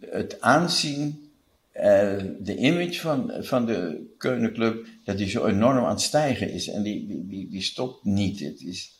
het 0.00 0.40
aanzien, 0.40 1.28
de 2.38 2.56
image 2.56 3.00
van, 3.00 3.32
van 3.40 3.66
de 3.66 4.06
Keunenclub, 4.18 4.86
dat 5.04 5.18
die 5.18 5.28
zo 5.28 5.46
enorm 5.46 5.84
aan 5.84 5.90
het 5.90 6.00
stijgen 6.00 6.50
is. 6.50 6.68
En 6.68 6.82
die, 6.82 7.26
die, 7.28 7.48
die, 7.48 7.62
stopt 7.62 8.04
niet. 8.04 8.40
Het, 8.40 8.60
is, 8.60 8.92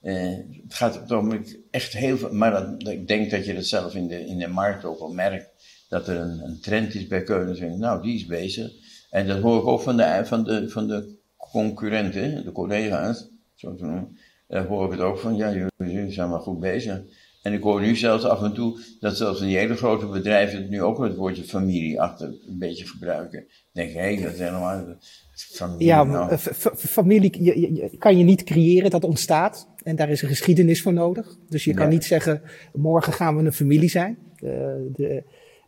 het 0.00 0.74
gaat 0.74 1.12
ogenblik 1.12 1.58
echt 1.70 1.92
heel 1.92 2.18
veel, 2.18 2.32
maar 2.32 2.50
dat, 2.50 2.92
ik 2.92 3.08
denk 3.08 3.30
dat 3.30 3.46
je 3.46 3.54
dat 3.54 3.64
zelf 3.64 3.94
in 3.94 4.08
de, 4.08 4.26
in 4.26 4.38
de 4.38 4.46
markt 4.48 4.84
ook 4.84 5.00
al 5.00 5.12
merkt. 5.12 5.48
dat 5.88 6.08
er 6.08 6.16
een, 6.16 6.40
een 6.40 6.60
trend 6.60 6.94
is 6.94 7.06
bij 7.06 7.22
Keulen. 7.22 7.78
Nou, 7.78 8.02
die 8.02 8.14
is 8.14 8.26
bezig. 8.26 8.70
En 9.10 9.26
dat 9.26 9.40
hoor 9.40 9.60
ik 9.60 9.66
ook 9.66 9.80
van 9.80 9.96
de, 9.96 10.20
van 10.24 10.44
de, 10.44 10.68
van 10.68 10.86
de 10.86 11.17
concurrenten, 11.50 12.44
de 12.44 12.52
collega's, 12.52 13.30
zo 13.54 13.74
te 13.74 13.84
noemen. 13.84 14.18
Daar 14.48 14.66
hoor 14.66 14.84
ik 14.84 14.90
het 14.90 15.00
ook 15.00 15.18
van, 15.18 15.36
ja, 15.36 15.70
jullie 15.76 16.12
zijn 16.12 16.28
wel 16.28 16.40
goed 16.40 16.60
bezig. 16.60 17.02
En 17.42 17.52
ik 17.52 17.62
hoor 17.62 17.80
nu 17.80 17.96
zelfs 17.96 18.24
af 18.24 18.42
en 18.42 18.52
toe 18.52 18.80
dat 19.00 19.16
zelfs 19.16 19.40
in 19.40 19.46
die 19.46 19.56
hele 19.56 19.76
grote 19.76 20.06
bedrijven 20.06 20.68
nu 20.68 20.82
ook 20.82 21.02
het 21.02 21.16
woordje 21.16 21.44
familie 21.44 22.00
achter 22.00 22.26
een 22.26 22.58
beetje 22.58 22.86
gebruiken. 22.86 23.38
Dan 23.38 23.48
denk 23.72 23.88
ik, 23.88 23.96
hé, 23.96 24.14
hey, 24.14 24.22
dat 24.22 24.32
is 24.32 24.38
helemaal 24.38 24.96
familie. 25.32 25.86
Ja, 25.86 26.04
nou. 26.04 26.30
Eh, 26.30 26.38
familie 26.76 27.44
je, 27.44 27.74
je, 27.74 27.96
kan 27.98 28.18
je 28.18 28.24
niet 28.24 28.44
creëren, 28.44 28.90
dat 28.90 29.04
ontstaat. 29.04 29.68
En 29.82 29.96
daar 29.96 30.10
is 30.10 30.22
een 30.22 30.28
geschiedenis 30.28 30.82
voor 30.82 30.92
nodig. 30.92 31.36
Dus 31.48 31.64
je 31.64 31.74
kan 31.74 31.88
niet 31.88 32.04
zeggen, 32.04 32.42
morgen 32.72 33.12
gaan 33.12 33.36
we 33.36 33.44
een 33.44 33.52
familie 33.52 33.90
zijn. 33.90 34.18
de, 34.36 35.22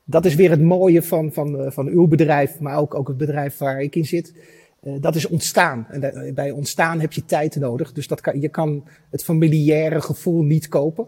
dat 0.04 0.24
is 0.24 0.34
weer 0.34 0.50
het 0.50 0.62
mooie 0.62 1.02
van, 1.02 1.32
van, 1.32 1.60
eh, 1.60 1.70
van 1.70 1.86
uw 1.86 2.06
bedrijf, 2.06 2.60
maar 2.60 2.78
ook, 2.78 2.94
ook 2.94 3.08
het 3.08 3.16
bedrijf 3.16 3.58
waar 3.58 3.80
ik 3.80 3.96
in 3.96 4.06
zit. 4.06 4.34
Uh, 4.82 4.92
dat 5.00 5.14
is 5.14 5.26
ontstaan. 5.26 5.86
En 5.88 6.34
bij 6.34 6.50
ontstaan 6.50 7.00
heb 7.00 7.12
je 7.12 7.24
tijd 7.24 7.56
nodig. 7.56 7.92
Dus 7.92 8.06
dat 8.06 8.20
kan, 8.20 8.40
je 8.40 8.48
kan 8.48 8.88
het 9.10 9.24
familiaire 9.24 10.00
gevoel 10.00 10.42
niet 10.42 10.68
kopen. 10.68 11.06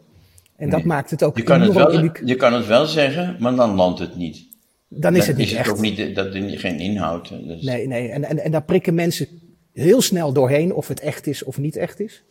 En 0.56 0.70
dat 0.70 0.84
maakt 0.84 1.10
het 1.10 1.22
ook 1.22 1.36
je 1.36 1.42
kan 1.42 1.60
het, 1.60 1.72
wel, 1.72 2.10
je 2.24 2.36
kan 2.36 2.52
het 2.52 2.66
wel 2.66 2.86
zeggen, 2.86 3.36
maar 3.38 3.54
dan 3.54 3.74
landt 3.74 3.98
het 3.98 4.16
niet. 4.16 4.46
Dan 4.88 5.16
is 5.16 5.26
het 5.26 5.36
niet 5.36 5.46
is 5.46 5.54
echt. 5.54 5.70
ook 5.70 5.80
niet, 5.80 6.14
dat 6.14 6.34
is 6.34 6.60
geen 6.60 6.78
inhoud. 6.78 7.28
Dus. 7.28 7.62
Nee, 7.62 7.86
nee. 7.86 8.08
En, 8.08 8.24
en, 8.24 8.38
en 8.38 8.50
daar 8.50 8.62
prikken 8.62 8.94
mensen 8.94 9.28
heel 9.72 10.00
snel 10.00 10.32
doorheen 10.32 10.74
of 10.74 10.88
het 10.88 11.00
echt 11.00 11.26
is 11.26 11.42
of 11.42 11.58
niet 11.58 11.76
echt 11.76 12.00
is. 12.00 12.22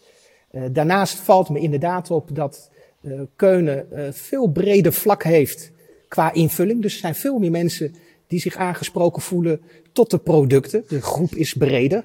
Uh, 0.52 0.64
daarnaast 0.72 1.18
valt 1.18 1.50
me 1.50 1.60
inderdaad 1.60 2.12
op 2.12 2.36
dat 2.36 2.72
uh, 3.02 3.22
Keunen 3.36 3.88
uh, 3.94 4.08
veel 4.12 4.48
breder 4.48 4.94
vlak 4.94 5.24
heeft 5.24 5.72
qua 6.08 6.34
invulling. 6.34 6.82
Dus 6.82 6.94
er 6.94 7.00
zijn 7.00 7.16
veel 7.16 7.40
meer 7.40 7.52
mensen 7.52 7.96
die 8.32 8.40
zich 8.40 8.56
aangesproken 8.56 9.22
voelen 9.22 9.62
tot 9.92 10.10
de 10.10 10.18
producten. 10.18 10.84
De 10.88 11.02
groep 11.02 11.36
is 11.36 11.54
breder, 11.54 12.04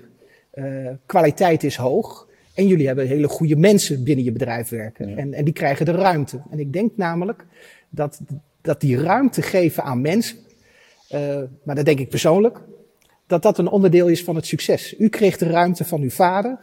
kwaliteit 1.06 1.64
is 1.64 1.76
hoog. 1.76 2.28
En 2.54 2.66
jullie 2.66 2.86
hebben 2.86 3.06
hele 3.06 3.28
goede 3.28 3.56
mensen 3.56 4.04
binnen 4.04 4.24
je 4.24 4.32
bedrijf 4.32 4.68
werken. 4.68 5.16
En, 5.16 5.34
en 5.34 5.44
die 5.44 5.52
krijgen 5.54 5.86
de 5.86 5.92
ruimte. 5.92 6.42
En 6.50 6.58
ik 6.58 6.72
denk 6.72 6.96
namelijk 6.96 7.44
dat, 7.88 8.20
dat 8.60 8.80
die 8.80 9.00
ruimte 9.00 9.42
geven 9.42 9.82
aan 9.82 10.00
mensen, 10.00 10.36
uh, 11.14 11.42
maar 11.62 11.74
dat 11.74 11.84
denk 11.84 11.98
ik 11.98 12.08
persoonlijk, 12.08 12.60
dat 13.26 13.42
dat 13.42 13.58
een 13.58 13.68
onderdeel 13.68 14.08
is 14.08 14.24
van 14.24 14.36
het 14.36 14.46
succes. 14.46 14.94
U 14.98 15.08
kreeg 15.08 15.36
de 15.36 15.46
ruimte 15.46 15.84
van 15.84 16.00
uw 16.00 16.10
vader 16.10 16.58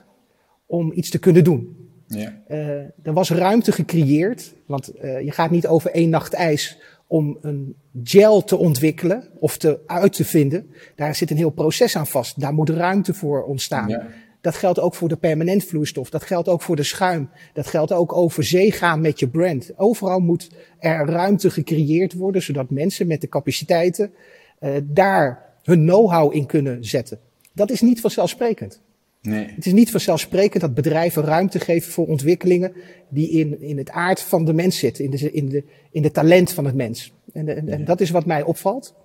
om 0.65 0.91
iets 0.93 1.09
te 1.09 1.19
kunnen 1.19 1.43
doen. 1.43 1.77
Ja. 2.07 2.41
Uh, 2.49 2.57
er 2.79 3.13
was 3.13 3.29
ruimte 3.29 3.71
gecreëerd, 3.71 4.53
want 4.65 4.91
uh, 4.95 5.21
je 5.21 5.31
gaat 5.31 5.51
niet 5.51 5.67
over 5.67 5.91
één 5.91 6.09
nacht 6.09 6.33
ijs 6.33 6.79
om 7.13 7.37
een 7.41 7.75
gel 8.03 8.43
te 8.43 8.57
ontwikkelen 8.57 9.27
of 9.39 9.57
te 9.57 9.79
uit 9.85 10.13
te 10.13 10.25
vinden. 10.25 10.69
Daar 10.95 11.15
zit 11.15 11.31
een 11.31 11.37
heel 11.37 11.49
proces 11.49 11.95
aan 11.95 12.07
vast. 12.07 12.39
Daar 12.39 12.53
moet 12.53 12.69
ruimte 12.69 13.13
voor 13.13 13.43
ontstaan. 13.43 13.89
Ja. 13.89 14.07
Dat 14.41 14.55
geldt 14.55 14.79
ook 14.79 14.95
voor 14.95 15.09
de 15.09 15.15
permanent 15.15 15.63
vloeistof. 15.63 16.09
Dat 16.09 16.23
geldt 16.23 16.47
ook 16.47 16.61
voor 16.61 16.75
de 16.75 16.83
schuim. 16.83 17.29
Dat 17.53 17.67
geldt 17.67 17.91
ook 17.91 18.13
over 18.13 18.43
zee 18.43 18.71
gaan 18.71 19.01
met 19.01 19.19
je 19.19 19.27
brand. 19.27 19.71
Overal 19.75 20.19
moet 20.19 20.49
er 20.79 21.05
ruimte 21.05 21.49
gecreëerd 21.49 22.13
worden, 22.13 22.41
zodat 22.41 22.69
mensen 22.69 23.07
met 23.07 23.21
de 23.21 23.29
capaciteiten 23.29 24.13
uh, 24.59 24.69
daar 24.83 25.45
hun 25.63 25.85
know-how 25.85 26.35
in 26.35 26.45
kunnen 26.45 26.85
zetten. 26.85 27.19
Dat 27.51 27.71
is 27.71 27.81
niet 27.81 28.01
vanzelfsprekend. 28.01 28.81
Nee. 29.23 29.47
Het 29.55 29.65
is 29.65 29.73
niet 29.73 29.91
vanzelfsprekend 29.91 30.61
dat 30.61 30.73
bedrijven 30.73 31.23
ruimte 31.23 31.59
geven 31.59 31.91
voor 31.91 32.07
ontwikkelingen 32.07 32.73
die 33.09 33.29
in, 33.29 33.61
in 33.61 33.77
het 33.77 33.89
aard 33.89 34.21
van 34.21 34.45
de 34.45 34.53
mens 34.53 34.77
zitten, 34.77 35.03
in 35.03 35.11
de, 35.11 35.31
in 35.31 35.49
de, 35.49 35.63
in 35.91 36.01
de 36.01 36.11
talent 36.11 36.51
van 36.51 36.65
het 36.65 36.75
mens. 36.75 37.13
En, 37.33 37.55
en, 37.55 37.69
en 37.69 37.85
dat 37.85 38.01
is 38.01 38.09
wat 38.09 38.25
mij 38.25 38.43
opvalt. 38.43 38.95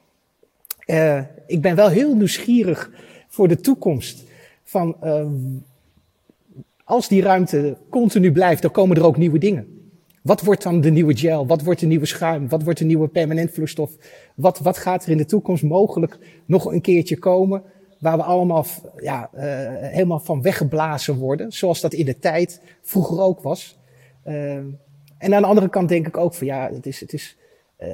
Uh, 0.87 1.21
ik 1.47 1.63
ben 1.63 1.77
wel 1.77 1.89
heel 1.89 2.15
nieuwsgierig 2.15 2.91
voor 3.29 3.49
de 3.49 3.61
toekomst 3.61 4.25
van 4.65 4.97
uh, 5.05 5.27
als 6.85 7.09
die 7.09 7.23
ruimte 7.23 7.77
continu 7.91 8.33
blijft, 8.33 8.63
dan 8.63 8.71
komen 8.71 8.97
er 8.97 9.05
ook 9.05 9.17
nieuwe 9.17 9.39
dingen. 9.39 9.93
Wat 10.23 10.41
wordt 10.41 10.63
dan 10.63 10.81
de 10.81 10.91
nieuwe 10.91 11.17
gel? 11.17 11.47
Wat 11.47 11.63
wordt 11.63 11.81
de 11.81 11.87
nieuwe 11.87 12.07
schuim? 12.07 12.49
Wat 12.49 12.63
wordt 12.63 12.79
de 12.79 12.85
nieuwe 12.85 13.09
permanent 13.09 13.51
vloeistof? 13.51 13.97
Wat, 14.35 14.59
wat 14.59 14.79
gaat 14.79 15.05
er 15.05 15.11
in 15.11 15.17
de 15.17 15.25
toekomst 15.25 15.63
mogelijk 15.63 16.19
nog 16.47 16.73
een 16.73 16.81
keertje 16.81 17.19
komen 17.19 17.63
waar 17.99 18.17
we 18.17 18.23
allemaal 18.23 18.67
ja, 18.97 19.31
uh, 19.35 19.43
helemaal 19.81 20.21
van 20.21 20.43
weggeblazen 20.43 21.17
worden, 21.17 21.53
zoals 21.53 21.81
dat 21.81 21.93
in 21.93 22.05
de 22.05 22.19
tijd 22.19 22.61
vroeger 22.83 23.21
ook 23.21 23.41
was. 23.41 23.79
Uh, 24.27 24.55
en 25.19 25.35
aan 25.35 25.43
de 25.43 25.49
andere 25.49 25.69
kant 25.69 25.89
denk 25.89 26.07
ik 26.07 26.17
ook 26.17 26.35
van 26.35 26.47
ja, 26.47 26.71
het 26.73 26.87
is, 26.87 27.01
het 27.01 27.13
is, 27.13 27.37
uh, 27.81 27.89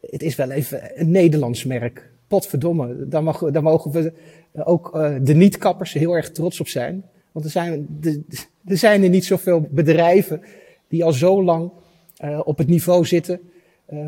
het 0.00 0.22
is 0.22 0.34
wel 0.34 0.50
even 0.50 1.00
een 1.00 1.10
Nederlands 1.10 1.64
merk. 1.64 2.12
Potverdomme, 2.28 3.08
daar, 3.08 3.22
mag, 3.22 3.38
daar 3.50 3.62
mogen 3.62 3.90
we 3.90 4.12
ook 4.54 4.92
de 5.22 5.34
niet-kappers 5.34 5.92
heel 5.92 6.12
erg 6.12 6.30
trots 6.30 6.60
op 6.60 6.68
zijn. 6.68 7.04
Want 7.32 7.44
er 7.44 7.50
zijn, 7.50 7.86
de, 8.00 8.22
er 8.64 8.76
zijn 8.76 9.02
er 9.02 9.08
niet 9.08 9.24
zoveel 9.24 9.66
bedrijven 9.70 10.42
die 10.88 11.04
al 11.04 11.12
zo 11.12 11.44
lang 11.44 11.70
op 12.44 12.58
het 12.58 12.68
niveau 12.68 13.04
zitten 13.06 13.40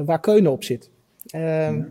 waar 0.05 0.21
Keunen 0.21 0.53
op 0.53 0.65
zit. 0.65 0.91
Ja 1.23 1.87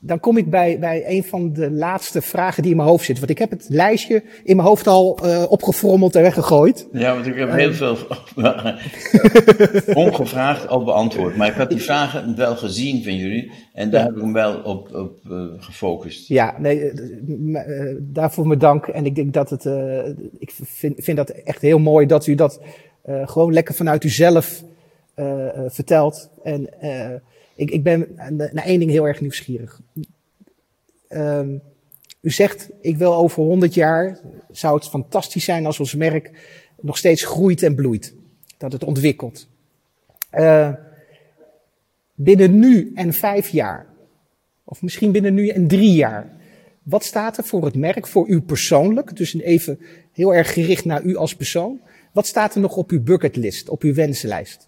dan 0.00 0.20
kom 0.20 0.36
ik 0.36 0.50
bij, 0.50 0.78
bij 0.78 1.04
een 1.06 1.24
van 1.24 1.52
de 1.52 1.70
laatste 1.70 2.22
vragen 2.22 2.62
die 2.62 2.70
in 2.70 2.76
mijn 2.76 2.88
hoofd 2.88 3.04
zit. 3.04 3.18
Want 3.18 3.30
ik 3.30 3.38
heb 3.38 3.50
het 3.50 3.66
lijstje 3.68 4.22
in 4.44 4.56
mijn 4.56 4.68
hoofd 4.68 4.86
al 4.86 5.18
uh, 5.24 5.44
opgefrommeld 5.48 6.14
en 6.16 6.22
weggegooid. 6.22 6.88
Ja, 6.92 7.14
want 7.14 7.26
ik 7.26 7.34
heb 7.34 7.52
heel 7.52 7.72
veel 7.72 7.96
ongevraagd 10.04 10.68
al 10.68 10.84
beantwoord. 10.84 11.36
Maar 11.36 11.48
ik 11.48 11.54
had 11.54 11.68
die 11.68 11.82
vragen 11.82 12.36
wel 12.36 12.56
gezien 12.56 13.02
van 13.02 13.16
jullie. 13.16 13.50
En 13.72 13.90
daar 13.90 14.04
heb 14.04 14.14
ik 14.14 14.20
hem 14.20 14.32
wel 14.32 14.60
op, 14.60 14.94
op 14.94 15.18
uh, 15.30 15.44
gefocust. 15.58 16.28
Ja, 16.28 16.54
nee, 16.58 16.92
daarvoor 17.98 18.46
mijn 18.46 18.58
dank. 18.58 18.86
En 18.86 19.06
ik 19.06 19.14
denk 19.14 19.32
dat 19.32 19.50
het. 19.50 19.64
ik 20.38 20.52
vind, 20.64 21.04
vind 21.04 21.16
dat 21.16 21.30
echt 21.30 21.62
heel 21.62 21.78
mooi 21.78 22.06
dat 22.06 22.26
u 22.26 22.34
dat 22.34 22.60
gewoon 23.04 23.52
lekker 23.52 23.74
vanuit 23.74 24.04
uzelf 24.04 24.64
vertelt. 25.68 26.30
En 26.42 26.68
ik, 27.58 27.70
ik 27.70 27.82
ben 27.82 28.06
naar 28.16 28.64
één 28.64 28.78
ding 28.78 28.90
heel 28.90 29.06
erg 29.06 29.20
nieuwsgierig. 29.20 29.80
Um, 31.08 31.62
u 32.20 32.30
zegt, 32.30 32.70
ik 32.80 32.96
wil 32.96 33.14
over 33.14 33.42
100 33.42 33.74
jaar, 33.74 34.18
zou 34.50 34.74
het 34.74 34.88
fantastisch 34.88 35.44
zijn 35.44 35.66
als 35.66 35.80
ons 35.80 35.94
merk 35.94 36.30
nog 36.80 36.96
steeds 36.96 37.24
groeit 37.24 37.62
en 37.62 37.74
bloeit. 37.74 38.14
Dat 38.58 38.72
het 38.72 38.84
ontwikkelt. 38.84 39.48
Uh, 40.32 40.72
binnen 42.14 42.58
nu 42.58 42.92
en 42.94 43.12
vijf 43.12 43.48
jaar, 43.48 43.86
of 44.64 44.82
misschien 44.82 45.12
binnen 45.12 45.34
nu 45.34 45.48
en 45.48 45.68
drie 45.68 45.92
jaar, 45.92 46.36
wat 46.82 47.04
staat 47.04 47.38
er 47.38 47.44
voor 47.44 47.64
het 47.64 47.74
merk, 47.74 48.06
voor 48.06 48.28
u 48.28 48.40
persoonlijk? 48.40 49.16
Dus 49.16 49.34
even 49.34 49.80
heel 50.12 50.34
erg 50.34 50.52
gericht 50.52 50.84
naar 50.84 51.02
u 51.02 51.16
als 51.16 51.36
persoon. 51.36 51.80
Wat 52.12 52.26
staat 52.26 52.54
er 52.54 52.60
nog 52.60 52.76
op 52.76 52.90
uw 52.90 53.02
bucketlist, 53.02 53.68
op 53.68 53.82
uw 53.82 53.94
wensenlijst? 53.94 54.67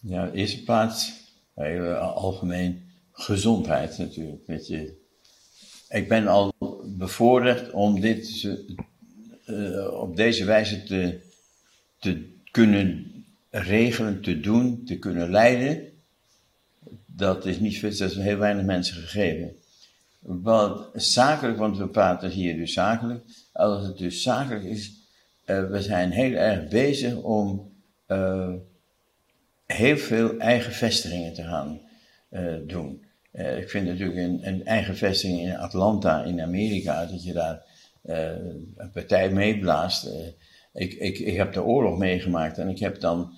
Ja, 0.00 0.26
in 0.26 0.32
eerste 0.32 0.62
plaats, 0.62 1.12
heel 1.54 1.94
algemeen, 1.94 2.82
gezondheid 3.12 3.98
natuurlijk. 3.98 4.46
Weet 4.46 4.66
je. 4.66 4.98
Ik 5.88 6.08
ben 6.08 6.26
al 6.26 6.54
bevoorrecht 6.84 7.70
om 7.70 8.00
dit 8.00 8.42
uh, 9.46 9.92
op 9.92 10.16
deze 10.16 10.44
wijze 10.44 10.82
te, 10.82 11.20
te 11.98 12.28
kunnen 12.50 13.10
regelen, 13.50 14.22
te 14.22 14.40
doen, 14.40 14.84
te 14.84 14.98
kunnen 14.98 15.30
leiden. 15.30 15.88
Dat 17.06 17.46
is 17.46 17.58
niet 17.58 17.78
veel, 17.78 17.90
dat 17.90 18.10
is 18.10 18.16
heel 18.16 18.38
weinig 18.38 18.64
mensen 18.64 18.96
gegeven. 18.96 19.56
Wat 20.18 20.90
zakelijk, 20.94 21.58
want 21.58 21.78
we 21.78 21.88
praten 21.88 22.30
hier 22.30 22.56
dus 22.56 22.72
zakelijk. 22.72 23.24
Als 23.52 23.86
het 23.86 23.98
dus 23.98 24.22
zakelijk 24.22 24.64
is, 24.64 24.92
uh, 25.46 25.70
we 25.70 25.82
zijn 25.82 26.10
heel 26.10 26.32
erg 26.32 26.68
bezig 26.68 27.16
om 27.16 27.72
heel 29.72 29.96
veel 29.96 30.38
eigen 30.38 30.72
vestigingen 30.72 31.34
te 31.34 31.42
gaan 31.42 31.80
uh, 32.30 32.54
doen. 32.66 33.04
Uh, 33.32 33.58
ik 33.58 33.70
vind 33.70 33.86
natuurlijk 33.86 34.18
een, 34.18 34.46
een, 34.46 34.64
eigen 34.64 34.96
vestiging 34.96 35.40
in 35.40 35.56
Atlanta 35.56 36.24
in 36.24 36.40
Amerika, 36.40 37.06
dat 37.06 37.24
je 37.24 37.32
daar 37.32 37.62
uh, 38.04 38.28
een 38.76 38.90
partij 38.92 39.30
meeblaast. 39.30 40.08
ik, 40.72 40.92
ik, 40.92 41.18
ik 41.18 41.36
heb 41.36 41.52
de 41.52 41.62
oorlog 41.62 41.98
meegemaakt 41.98 42.58
en 42.58 42.68
ik 42.68 42.78
heb 42.78 43.00
dan, 43.00 43.34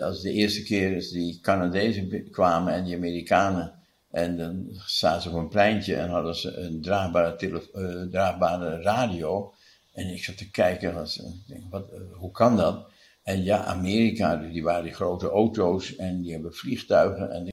als 0.00 0.22
de 0.22 0.32
eerste 0.32 0.62
keer 0.62 0.96
is 0.96 1.10
die 1.10 1.40
Canadezen 1.40 2.30
kwamen 2.30 2.72
en 2.72 2.84
die 2.84 2.96
Amerikanen, 2.96 3.72
en 4.10 4.36
dan 4.36 4.66
zaten 4.86 5.22
ze 5.22 5.28
op 5.28 5.34
een 5.34 5.48
pleintje 5.48 5.96
en 5.96 6.08
hadden 6.08 6.34
ze 6.36 6.56
een 6.56 6.82
draagbare, 6.82 8.08
draagbare 8.10 8.82
radio. 8.82 9.54
En 9.92 10.06
ik 10.06 10.24
zat 10.24 10.36
te 10.36 10.50
kijken, 10.50 10.94
was, 10.94 11.22
wat, 11.70 11.90
hoe 12.12 12.30
kan 12.30 12.56
dat? 12.56 12.87
En 13.28 13.42
ja, 13.42 13.64
Amerika, 13.64 14.36
die 14.36 14.62
waren 14.62 14.84
die 14.84 14.92
grote 14.92 15.28
auto's 15.28 15.96
en 15.96 16.22
die 16.22 16.32
hebben 16.32 16.54
vliegtuigen. 16.54 17.30
En, 17.30 17.52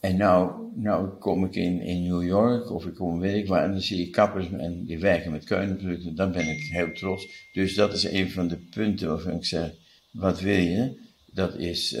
en 0.00 0.16
nou, 0.16 0.52
nou 0.74 1.08
kom 1.08 1.44
ik 1.44 1.54
in, 1.54 1.80
in 1.80 2.02
New 2.02 2.22
York 2.22 2.70
of 2.70 2.86
ik 2.86 2.94
kom 2.94 3.20
weet 3.20 3.42
ik 3.42 3.48
waar 3.48 3.64
en 3.64 3.70
dan 3.70 3.80
zie 3.80 3.98
je 3.98 4.10
kappers 4.10 4.50
en 4.50 4.84
die 4.84 4.98
werken 4.98 5.30
met 5.30 5.44
keunenproducten. 5.44 6.14
Dan 6.14 6.32
ben 6.32 6.48
ik 6.48 6.60
heel 6.60 6.92
trots. 6.92 7.48
Dus 7.52 7.74
dat 7.74 7.92
is 7.92 8.04
een 8.04 8.30
van 8.30 8.48
de 8.48 8.56
punten 8.56 9.08
waarvan 9.08 9.32
ik 9.32 9.44
zeg, 9.44 9.72
wat 10.10 10.40
wil 10.40 10.58
je? 10.58 11.02
dat 11.34 11.54
is 11.54 11.96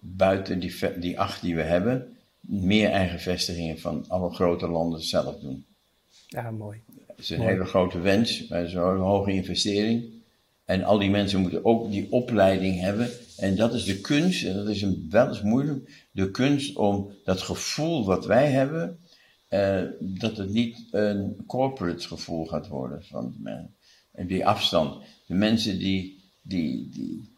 buiten 0.00 0.58
die, 0.58 0.74
die 0.98 1.20
acht 1.20 1.42
die 1.42 1.54
we 1.54 1.62
hebben, 1.62 2.16
meer 2.40 2.90
eigen 2.90 3.20
vestigingen 3.20 3.78
van 3.78 4.04
alle 4.08 4.30
grote 4.30 4.68
landen 4.68 5.00
zelf 5.00 5.38
doen. 5.40 5.64
Ja, 6.28 6.50
mooi. 6.50 6.80
Het 7.06 7.18
is 7.18 7.30
een 7.30 7.40
hele 7.40 7.64
grote 7.64 7.98
wens, 7.98 8.48
maar 8.48 8.68
zo'n 8.68 8.98
hoge 8.98 9.32
investering. 9.32 10.13
En 10.64 10.84
al 10.84 10.98
die 10.98 11.10
mensen 11.10 11.40
moeten 11.40 11.64
ook 11.64 11.90
die 11.90 12.12
opleiding 12.12 12.80
hebben. 12.80 13.10
En 13.36 13.56
dat 13.56 13.74
is 13.74 13.84
de 13.84 14.00
kunst, 14.00 14.44
en 14.44 14.54
dat 14.54 14.68
is 14.68 14.82
een, 14.82 15.06
wel 15.10 15.28
eens 15.28 15.42
moeilijk, 15.42 16.06
de 16.10 16.30
kunst 16.30 16.76
om 16.76 17.12
dat 17.24 17.40
gevoel 17.40 18.04
wat 18.04 18.26
wij 18.26 18.50
hebben, 18.50 18.98
uh, 19.50 19.82
dat 20.00 20.36
het 20.36 20.50
niet 20.50 20.84
een 20.90 21.44
corporate 21.46 22.06
gevoel 22.06 22.46
gaat 22.46 22.68
worden. 22.68 23.04
Van, 23.04 23.34
en 24.14 24.26
die 24.26 24.46
afstand. 24.46 25.04
De 25.26 25.34
mensen 25.34 25.78
die, 25.78 26.20
die, 26.42 26.88
die, 26.92 27.28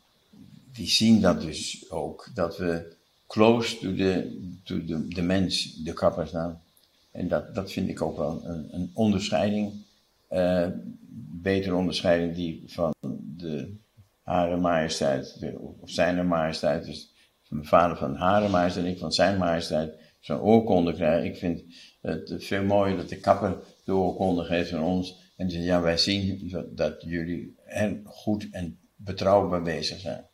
die 0.73 0.88
zien 0.88 1.21
dat 1.21 1.40
dus 1.40 1.90
ook, 1.90 2.30
dat 2.35 2.56
we 2.56 2.95
close 3.26 3.78
to 3.78 3.95
the, 3.95 4.38
to 4.64 4.85
the, 4.85 5.09
de 5.09 5.23
mens, 5.23 5.75
de 5.75 5.92
kapper 5.92 6.26
staan. 6.26 6.62
En 7.11 7.28
dat, 7.28 7.54
dat 7.54 7.73
vind 7.73 7.88
ik 7.88 8.02
ook 8.02 8.16
wel 8.16 8.42
een, 8.45 8.75
een 8.75 8.90
onderscheiding, 8.95 9.73
uh, 10.30 10.66
betere 11.42 11.75
onderscheiding 11.75 12.35
die 12.35 12.62
van 12.66 12.95
de 13.37 13.75
Hare 14.23 14.56
Majesteit, 14.56 15.38
of 15.80 15.90
zijn 15.90 16.26
Majesteit, 16.26 16.85
dus 16.85 17.14
van 17.42 17.56
mijn 17.56 17.68
vader 17.68 17.97
van 17.97 18.14
Hare 18.14 18.49
Majesteit 18.49 18.85
en 18.85 18.90
ik 18.92 18.99
van 18.99 19.12
zijn 19.12 19.38
Majesteit, 19.38 19.95
zo'n 20.21 20.40
oorkonde 20.40 20.95
krijgen. 20.95 21.26
Ik 21.26 21.37
vind 21.37 21.62
het 22.00 22.35
veel 22.38 22.64
mooier 22.64 22.97
dat 22.97 23.09
de 23.09 23.21
kapper 23.21 23.56
de 23.85 23.95
oorkonde 23.95 24.45
geeft 24.45 24.71
van 24.71 24.83
ons. 24.83 25.25
En 25.37 25.50
zegt, 25.50 25.64
ja, 25.64 25.80
wij 25.80 25.97
zien 25.97 26.52
dat 26.71 27.02
jullie 27.02 27.54
goed 28.04 28.49
en 28.50 28.78
betrouwbaar 28.95 29.62
bezig 29.62 30.00
zijn. 30.00 30.26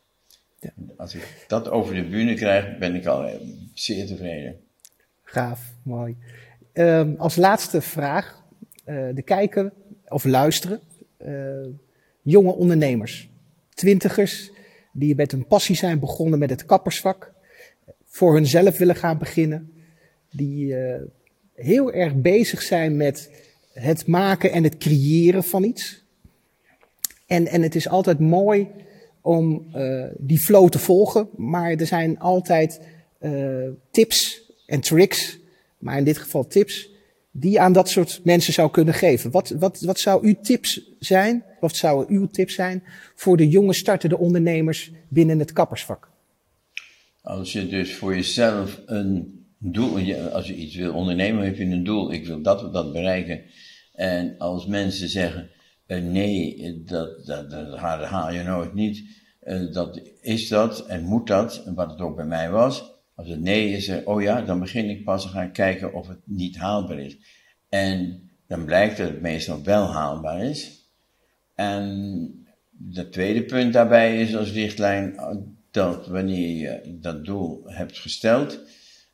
Ja. 0.61 0.73
Als 0.97 1.15
ik 1.15 1.45
dat 1.49 1.69
over 1.69 1.95
de 1.95 2.09
bühne 2.09 2.35
krijg, 2.35 2.79
ben 2.79 2.95
ik 2.95 3.07
al 3.07 3.31
zeer 3.75 4.07
tevreden. 4.07 4.61
Gaaf, 5.23 5.75
mooi. 5.83 6.17
Um, 6.73 7.15
als 7.19 7.37
laatste 7.37 7.81
vraag. 7.81 8.41
Uh, 8.87 9.15
de 9.15 9.23
kijken 9.23 9.73
of 10.13 10.25
luisteren. 10.25 10.81
Uh, 11.27 11.67
jonge 12.23 12.53
ondernemers. 12.53 13.31
Twintigers 13.75 14.51
die 14.93 15.15
met 15.15 15.33
een 15.33 15.47
passie 15.47 15.77
zijn 15.77 15.99
begonnen 15.99 16.39
met 16.39 16.51
het 16.51 16.65
kappersvak. 16.65 17.33
Voor 18.05 18.35
hunzelf 18.35 18.79
willen 18.79 18.97
gaan 18.97 19.19
beginnen. 19.19 19.73
Die 20.31 20.67
uh, 20.67 20.95
heel 21.55 21.93
erg 21.93 22.15
bezig 22.15 22.63
zijn 22.63 22.97
met 22.97 23.31
het 23.73 24.07
maken 24.07 24.53
en 24.53 24.65
het 24.65 24.79
creëren 24.79 25.45
van 25.45 25.65
iets. 25.65 26.05
En, 27.27 27.47
en 27.47 27.63
het 27.63 27.75
is 27.75 27.89
altijd 27.89 28.19
mooi 28.19 28.69
om 29.21 29.67
uh, 29.75 30.05
die 30.19 30.39
flow 30.39 30.69
te 30.69 30.79
volgen, 30.79 31.29
maar 31.37 31.71
er 31.71 31.87
zijn 31.87 32.19
altijd 32.19 32.81
tips 33.91 34.51
en 34.67 34.81
tricks, 34.81 35.39
maar 35.79 35.99
in 35.99 36.05
dit 36.05 36.19
geval 36.19 36.47
tips, 36.47 36.92
die 37.33 37.61
aan 37.61 37.73
dat 37.73 37.89
soort 37.89 38.21
mensen 38.25 38.53
zou 38.53 38.71
kunnen 38.71 38.95
geven. 38.95 39.31
Wat, 39.31 39.55
wat, 39.59 39.81
wat 39.81 39.99
zou 39.99 40.27
uw 40.27 40.35
tips 40.43 40.81
zijn, 40.99 41.45
wat 41.61 41.77
zouden 41.77 42.17
uw 42.17 42.29
tips 42.31 42.55
zijn 42.55 42.83
voor 43.15 43.37
de 43.37 43.49
jonge 43.49 43.73
startende 43.73 44.19
ondernemers 44.19 44.91
binnen 45.09 45.39
het 45.39 45.53
kappersvak? 45.53 46.11
Als 47.23 47.53
je 47.53 47.69
dus 47.69 47.95
voor 47.95 48.15
jezelf 48.15 48.81
een 48.87 49.41
doel, 49.59 50.15
als 50.33 50.47
je 50.47 50.55
iets 50.55 50.77
wil 50.77 50.95
ondernemen, 50.95 51.45
heb 51.45 51.57
je 51.57 51.65
een 51.65 51.85
doel. 51.85 52.13
Ik 52.13 52.27
wil 52.27 52.43
dat 52.43 52.73
dat 52.73 52.93
bereiken. 52.93 53.43
En 53.93 54.35
als 54.39 54.67
mensen 54.67 55.09
zeggen, 55.09 55.51
uh, 55.87 56.03
nee, 56.03 56.83
dat, 56.85 57.27
dat, 57.27 57.51
dat, 57.51 57.77
haal 57.79 58.33
je 58.33 58.43
nooit 58.43 58.75
niet. 58.75 59.05
Uh, 59.43 59.73
dat 59.73 60.01
is 60.21 60.49
dat 60.49 60.87
en 60.87 61.05
moet 61.05 61.27
dat, 61.27 61.63
wat 61.75 61.91
het 61.91 62.01
ook 62.01 62.17
bij 62.17 62.25
mij 62.25 62.51
was. 62.51 62.92
Als 63.15 63.29
het 63.29 63.41
nee 63.41 63.71
is, 63.73 63.89
uh, 63.89 63.97
oh 64.05 64.23
ja, 64.23 64.43
dan 64.43 64.61
begin 64.61 64.89
ik 64.89 65.05
pas 65.05 65.23
te 65.23 65.29
gaan 65.29 65.53
kijken 65.53 65.95
of 65.95 66.09
het 66.09 66.21
niet 66.25 66.57
haalbaar 66.57 66.99
is. 66.99 67.17
En 67.69 68.23
dan 68.47 68.65
blijkt 68.65 68.97
dat 68.97 69.09
het 69.09 69.21
meestal 69.21 69.63
wel 69.63 69.87
haalbaar 69.87 70.45
is. 70.45 70.91
En 71.55 72.47
het 72.91 73.13
tweede 73.13 73.45
punt 73.45 73.73
daarbij 73.73 74.21
is 74.21 74.37
als 74.37 74.53
richtlijn 74.53 75.15
dat 75.71 76.07
wanneer 76.07 76.57
je 76.57 76.99
dat 77.01 77.25
doel 77.25 77.63
hebt 77.65 77.99
gesteld, 77.99 78.61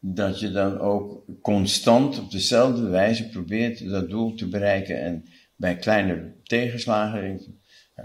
dat 0.01 0.41
je 0.41 0.51
dan 0.51 0.79
ook 0.79 1.25
constant 1.43 2.19
op 2.19 2.31
dezelfde 2.31 2.89
wijze 2.89 3.29
probeert 3.29 3.91
dat 3.91 4.11
doel 4.11 4.35
te 4.35 4.49
bereiken. 4.49 5.01
En 5.01 5.25
bij 5.57 5.77
kleine 5.77 6.33
tegenslagen, 6.43 7.58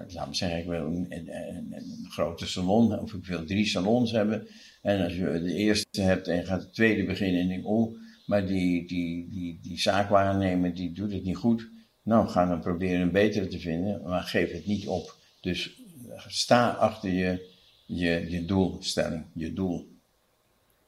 laat 0.08 0.28
me 0.28 0.36
zeggen, 0.36 0.60
ik 0.60 0.66
wil 0.66 0.86
een, 0.86 1.06
een, 1.10 1.28
een, 1.74 2.06
grote 2.10 2.48
salon, 2.48 3.00
of 3.00 3.14
ik 3.14 3.26
wil 3.26 3.46
drie 3.46 3.66
salons 3.66 4.12
hebben. 4.12 4.48
En 4.82 5.04
als 5.04 5.16
je 5.16 5.42
de 5.44 5.54
eerste 5.54 6.02
hebt 6.02 6.28
en 6.28 6.46
gaat 6.46 6.62
de 6.62 6.70
tweede 6.70 7.06
beginnen 7.06 7.42
en 7.42 7.48
denk, 7.48 7.68
oh, 7.68 7.98
maar 8.26 8.48
die, 8.48 8.88
die, 8.88 9.30
die, 9.30 9.60
die 9.62 9.80
zaakwaarnemer 9.80 10.76
die 10.76 10.92
doet 10.92 11.12
het 11.12 11.24
niet 11.24 11.38
goed. 11.38 11.70
Nou, 12.04 12.28
ga 12.28 12.46
dan 12.46 12.60
proberen 12.60 13.02
een 13.02 13.12
betere 13.12 13.48
te 13.48 13.60
vinden, 13.60 14.02
maar 14.04 14.22
geef 14.22 14.52
het 14.52 14.66
niet 14.66 14.88
op. 14.88 15.16
Dus 15.42 15.82
sta 16.28 16.70
achter 16.70 17.10
je, 17.10 17.52
je, 17.86 18.26
je 18.30 18.46
doelstelling, 18.46 19.26
je 19.34 19.54
doel. 19.54 19.88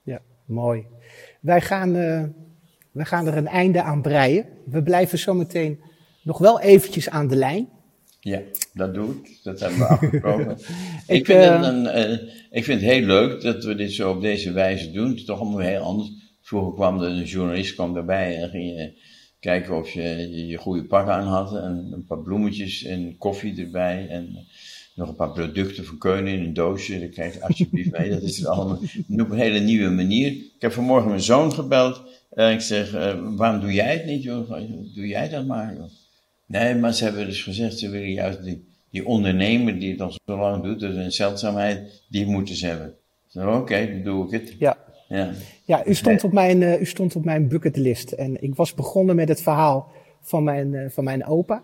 Ja, 0.03 0.21
mooi. 0.45 0.85
Wij 1.39 1.61
gaan, 1.61 1.95
uh, 1.95 2.23
wij 2.91 3.05
gaan 3.05 3.27
er 3.27 3.37
een 3.37 3.47
einde 3.47 3.81
aan 3.81 4.01
breien. 4.01 4.45
We 4.65 4.83
blijven 4.83 5.17
zometeen 5.17 5.79
nog 6.23 6.37
wel 6.37 6.59
eventjes 6.61 7.09
aan 7.09 7.27
de 7.27 7.35
lijn. 7.35 7.69
Ja, 8.25 8.41
dat 8.73 8.93
doe 8.93 9.11
ik. 9.11 9.39
Dat 9.43 9.59
hebben 9.59 9.79
we 9.79 9.85
afgesproken. 9.85 10.51
ik, 11.07 11.15
ik, 11.17 11.25
vind 11.25 11.39
uh, 11.39 11.55
het 11.55 11.65
een, 11.65 11.83
uh, 11.83 12.33
ik 12.51 12.63
vind 12.63 12.81
het 12.81 12.89
heel 12.89 13.05
leuk 13.05 13.41
dat 13.41 13.63
we 13.63 13.75
dit 13.75 13.91
zo 13.91 14.11
op 14.11 14.21
deze 14.21 14.51
wijze 14.51 14.91
doen. 14.91 15.07
Het 15.07 15.17
is 15.17 15.25
toch 15.25 15.39
allemaal 15.39 15.59
heel 15.59 15.81
anders. 15.81 16.11
Vroeger 16.41 16.73
kwam 16.73 17.01
er 17.01 17.09
een 17.09 17.23
journalist 17.23 17.73
kwam 17.73 17.97
erbij 17.97 18.37
en 18.37 18.49
ging 18.49 18.77
je 18.77 19.01
kijken 19.39 19.77
of 19.77 19.89
je 19.89 20.29
je 20.47 20.57
goede 20.57 20.85
pak 20.85 21.07
aan 21.07 21.27
had. 21.27 21.55
En 21.55 21.89
een 21.91 22.05
paar 22.05 22.19
bloemetjes 22.19 22.83
en 22.83 23.17
koffie 23.17 23.61
erbij. 23.61 24.07
En 24.07 24.47
nog 24.95 25.09
een 25.09 25.15
paar 25.15 25.31
producten 25.31 25.85
van 25.85 25.97
Keunen 25.97 26.33
in 26.33 26.43
een 26.43 26.53
doosje. 26.53 26.99
Dat 26.99 27.09
krijg 27.09 27.33
je 27.33 27.43
alsjeblieft 27.43 27.91
mee. 27.91 28.09
Dat 28.09 28.21
is 28.21 28.37
het 28.37 28.47
allemaal 28.47 28.79
op 29.07 29.29
een 29.29 29.37
hele 29.37 29.59
nieuwe 29.59 29.89
manier. 29.89 30.31
Ik 30.31 30.55
heb 30.59 30.71
vanmorgen 30.71 31.09
mijn 31.09 31.21
zoon 31.21 31.53
gebeld. 31.53 32.01
En 32.29 32.53
ik 32.53 32.61
zeg, 32.61 32.95
uh, 32.95 33.35
waarom 33.35 33.61
doe 33.61 33.73
jij 33.73 33.93
het 33.93 34.05
niet, 34.05 34.23
joh? 34.23 34.49
Doe 34.93 35.07
jij 35.07 35.29
dat 35.29 35.45
maar, 35.45 35.75
joh. 35.75 35.89
Nee, 36.45 36.75
maar 36.75 36.93
ze 36.93 37.03
hebben 37.03 37.25
dus 37.25 37.43
gezegd, 37.43 37.79
ze 37.79 37.89
willen 37.89 38.11
juist 38.11 38.43
die, 38.43 38.65
die 38.89 39.05
ondernemer 39.05 39.79
die 39.79 39.91
het 39.91 40.01
al 40.01 40.11
zo 40.25 40.37
lang 40.37 40.63
doet, 40.63 40.79
dus 40.79 40.95
een 40.95 41.11
zeldzaamheid, 41.11 42.03
die 42.09 42.25
moeten 42.25 42.55
ze 42.55 42.67
hebben. 42.67 42.95
Oké, 43.33 43.47
okay, 43.47 43.91
dan 43.91 44.03
doe 44.03 44.25
ik 44.25 44.31
het. 44.31 44.55
Ja. 44.59 44.77
Ja, 45.07 45.31
ja 45.63 45.85
u, 45.85 45.93
stond 45.93 46.23
op 46.23 46.31
mijn, 46.31 46.61
uh, 46.61 46.81
u 46.81 46.85
stond 46.85 47.15
op 47.15 47.25
mijn 47.25 47.47
bucketlist. 47.47 48.11
En 48.11 48.43
ik 48.43 48.55
was 48.55 48.73
begonnen 48.73 49.15
met 49.15 49.27
het 49.27 49.41
verhaal 49.41 49.91
van 50.21 50.43
mijn, 50.43 50.73
uh, 50.73 50.89
van 50.89 51.03
mijn 51.03 51.25
opa. 51.25 51.63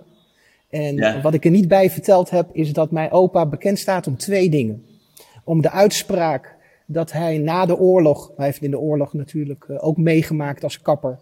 En 0.69 0.95
ja. 0.95 1.21
wat 1.21 1.33
ik 1.33 1.45
er 1.45 1.51
niet 1.51 1.67
bij 1.67 1.89
verteld 1.89 2.29
heb, 2.29 2.49
is 2.51 2.73
dat 2.73 2.91
mijn 2.91 3.11
opa 3.11 3.45
bekend 3.45 3.79
staat 3.79 4.07
om 4.07 4.17
twee 4.17 4.49
dingen. 4.49 4.85
Om 5.43 5.61
de 5.61 5.71
uitspraak 5.71 6.55
dat 6.85 7.11
hij 7.11 7.37
na 7.37 7.65
de 7.65 7.77
oorlog, 7.77 8.31
hij 8.35 8.45
heeft 8.45 8.61
in 8.61 8.71
de 8.71 8.79
oorlog 8.79 9.13
natuurlijk 9.13 9.65
uh, 9.69 9.83
ook 9.83 9.97
meegemaakt 9.97 10.63
als 10.63 10.81
kapper. 10.81 11.19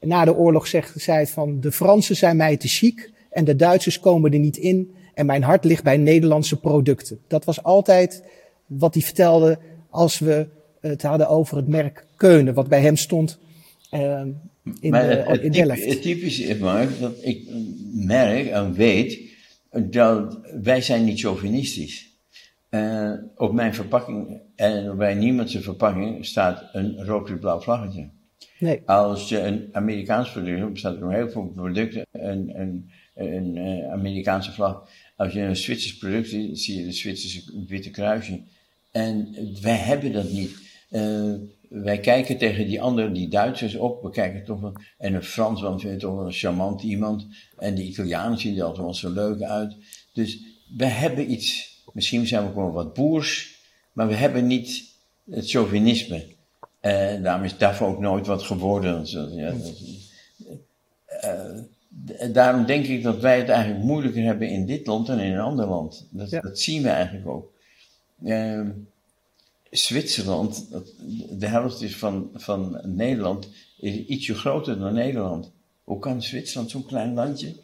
Na 0.00 0.24
de 0.24 0.34
oorlog 0.34 0.66
zegt, 0.66 1.00
zei 1.00 1.26
van 1.26 1.60
de 1.60 1.72
Fransen 1.72 2.16
zijn 2.16 2.36
mij 2.36 2.56
te 2.56 2.68
chic 2.68 3.12
en 3.30 3.44
de 3.44 3.56
Duitsers 3.56 4.00
komen 4.00 4.32
er 4.32 4.38
niet 4.38 4.56
in 4.56 4.94
en 5.14 5.26
mijn 5.26 5.42
hart 5.42 5.64
ligt 5.64 5.82
bij 5.82 5.96
Nederlandse 5.96 6.60
producten. 6.60 7.18
Dat 7.26 7.44
was 7.44 7.62
altijd 7.62 8.22
wat 8.66 8.94
hij 8.94 9.02
vertelde 9.02 9.58
als 9.90 10.18
we 10.18 10.48
het 10.80 11.02
hadden 11.02 11.28
over 11.28 11.56
het 11.56 11.68
merk 11.68 12.06
Keunen, 12.16 12.54
wat 12.54 12.68
bij 12.68 12.80
hem 12.80 12.96
stond 12.96 13.38
uh, 13.94 14.22
in, 14.80 14.90
maar 14.90 15.10
het, 15.10 15.26
de, 15.26 15.40
in 15.40 15.52
Delft. 15.52 15.84
Het 15.84 16.02
typische 16.02 16.44
is 16.44 16.58
maar 16.58 16.88
dat 17.00 17.12
ik 17.20 17.48
merk 17.92 18.46
en 18.46 18.72
weet 18.72 19.20
dat 19.72 20.38
wij 20.62 20.80
zijn 20.80 21.04
niet 21.04 21.20
chauvinistisch. 21.20 22.06
Uh, 22.70 23.12
op 23.36 23.52
mijn 23.52 23.74
verpakking 23.74 24.40
en 24.56 24.96
bij 24.96 25.14
niemand 25.14 25.50
zijn 25.50 25.62
verpakking 25.62 26.26
staat 26.26 26.64
een 26.72 27.04
rood 27.04 27.40
blauw 27.40 27.60
vlaggetje. 27.60 28.08
Nee. 28.58 28.82
Als 28.86 29.28
je 29.28 29.40
een 29.40 29.68
Amerikaans 29.72 30.30
product 30.30 30.72
bestaat 30.72 31.00
er 31.00 31.12
heel 31.12 31.30
veel 31.30 31.52
producten 31.54 32.06
een, 32.12 32.60
een, 32.60 32.90
een, 33.14 33.56
een 33.56 33.90
Amerikaanse 33.90 34.52
vlag. 34.52 34.88
Als 35.16 35.32
je 35.32 35.40
een 35.40 35.56
Zwitsers 35.56 35.96
product 35.96 36.28
ziet, 36.28 36.60
zie 36.60 36.78
je 36.78 36.84
de 36.84 36.92
Zwitserse 36.92 37.64
witte 37.66 37.90
kruisje. 37.90 38.40
En 38.90 39.34
wij 39.62 39.76
hebben 39.76 40.12
dat 40.12 40.30
niet. 40.30 40.56
Uh, 40.90 41.34
wij 41.68 41.98
kijken 42.00 42.38
tegen 42.38 42.66
die 42.66 42.80
anderen, 42.80 43.12
die 43.12 43.28
Duitsers 43.28 43.74
op, 43.74 44.02
we 44.02 44.10
kijken 44.10 44.44
toch 44.44 44.60
wel, 44.60 44.72
en 44.98 45.14
een 45.14 45.22
Fransman 45.22 45.80
vindt 45.80 46.00
toch 46.00 46.14
wel 46.14 46.26
een 46.26 46.32
charmant 46.32 46.82
iemand, 46.82 47.26
en 47.58 47.74
de 47.74 47.82
Italianen 47.82 48.38
zien 48.38 48.56
er 48.56 48.62
altijd 48.62 48.84
wel 48.84 48.94
zo 48.94 49.10
leuk 49.10 49.42
uit. 49.42 49.76
Dus 50.12 50.38
we 50.76 50.84
hebben 50.84 51.30
iets, 51.30 51.76
misschien 51.92 52.26
zijn 52.26 52.46
we 52.46 52.52
gewoon 52.52 52.72
wat 52.72 52.94
boers, 52.94 53.56
maar 53.92 54.08
we 54.08 54.14
hebben 54.14 54.46
niet 54.46 54.84
het 55.30 55.50
chauvinisme. 55.50 56.36
En 56.88 57.22
daarom 57.22 57.44
is 57.44 57.56
daarvoor 57.56 57.88
ook 57.88 58.00
nooit 58.00 58.26
wat 58.26 58.42
geworden. 58.42 59.06
Ja, 59.06 59.54
uh, 61.24 62.32
daarom 62.32 62.66
denk 62.66 62.86
ik 62.86 63.02
dat 63.02 63.20
wij 63.20 63.38
het 63.38 63.48
eigenlijk 63.48 63.84
moeilijker 63.84 64.22
hebben 64.22 64.48
in 64.48 64.66
dit 64.66 64.86
land 64.86 65.06
dan 65.06 65.18
in 65.18 65.32
een 65.32 65.40
ander 65.40 65.66
land. 65.66 66.08
Dat, 66.10 66.30
ja. 66.30 66.40
dat 66.40 66.58
zien 66.58 66.82
we 66.82 66.88
eigenlijk 66.88 67.28
ook. 67.28 67.52
ehm, 68.24 68.70
Zwitserland, 69.70 70.66
de 71.30 71.46
helft 71.46 71.82
is 71.82 71.96
van, 71.96 72.30
van 72.34 72.80
Nederland, 72.84 73.48
is 73.78 73.94
ietsje 74.06 74.34
groter 74.34 74.78
dan 74.78 74.94
Nederland. 74.94 75.52
Hoe 75.84 75.98
kan 75.98 76.22
Zwitserland 76.22 76.70
zo'n 76.70 76.86
klein 76.86 77.14
landje? 77.14 77.54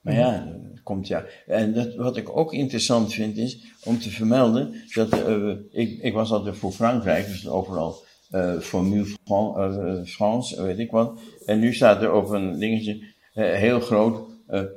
Maar 0.00 0.14
ja, 0.14 0.52
dat 0.72 0.82
komt 0.82 1.06
ja. 1.08 1.24
En 1.46 1.72
dat, 1.72 1.94
wat 1.94 2.16
ik 2.16 2.36
ook 2.36 2.52
interessant 2.52 3.12
vind 3.12 3.36
is 3.36 3.58
om 3.84 3.98
te 3.98 4.10
vermelden 4.10 4.74
dat 4.94 5.28
uh, 5.28 5.56
ik, 5.70 6.02
ik 6.02 6.12
was 6.12 6.30
altijd 6.30 6.56
voor 6.56 6.72
Frankrijk, 6.72 7.26
dus 7.26 7.48
overal 7.48 8.04
uh, 8.30 8.58
Formule 8.58 9.04
Fran, 9.24 9.72
uh, 9.72 10.04
France, 10.04 10.62
weet 10.62 10.78
ik 10.78 10.90
wat. 10.90 11.20
En 11.46 11.58
nu 11.58 11.74
staat 11.74 12.02
er 12.02 12.12
op 12.12 12.28
een 12.28 12.58
dingetje 12.58 13.04
heel 13.32 13.80
groot 13.80 14.28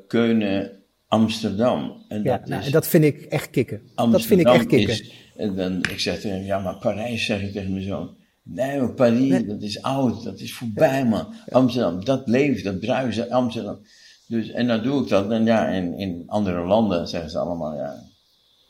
Keunen 0.07 0.83
Amsterdam. 1.07 2.03
En 2.07 2.23
ja, 2.23 2.37
dat, 2.37 2.47
nou, 2.47 2.63
is, 2.63 2.71
dat 2.71 2.87
vind 2.87 3.03
ik 3.03 3.21
echt 3.21 3.49
kicken. 3.49 3.77
Amsterdam 3.77 4.11
dat 4.11 4.21
vind 4.25 4.39
ik 4.39 4.47
echt 4.47 4.65
kicken. 4.65 4.93
Is, 4.93 5.11
en 5.35 5.55
dan, 5.55 5.77
ik 5.77 5.99
zeg 5.99 6.19
tegen 6.19 6.43
ja, 6.43 6.59
maar 6.59 6.77
Parijs, 6.77 7.25
zeg 7.25 7.41
ik 7.41 7.51
tegen 7.51 7.71
mijn 7.71 7.83
zoon. 7.83 8.15
Nee, 8.43 8.79
maar 8.79 8.93
Parijs, 8.93 9.45
dat 9.45 9.61
is 9.61 9.81
oud, 9.81 10.23
dat 10.23 10.39
is 10.39 10.53
voorbij, 10.53 11.05
man. 11.05 11.33
Amsterdam, 11.49 12.05
dat 12.05 12.27
leeft, 12.27 12.63
dat 12.63 12.79
bruisen, 12.79 13.29
Amsterdam. 13.29 13.79
Dus, 14.27 14.49
en 14.49 14.67
dan 14.67 14.83
doe 14.83 15.03
ik 15.03 15.09
dat. 15.09 15.31
En 15.31 15.45
ja, 15.45 15.67
in, 15.67 15.97
in 15.97 16.23
andere 16.27 16.65
landen 16.65 17.07
zeggen 17.07 17.29
ze 17.29 17.37
allemaal, 17.37 17.75
ja, 17.75 18.03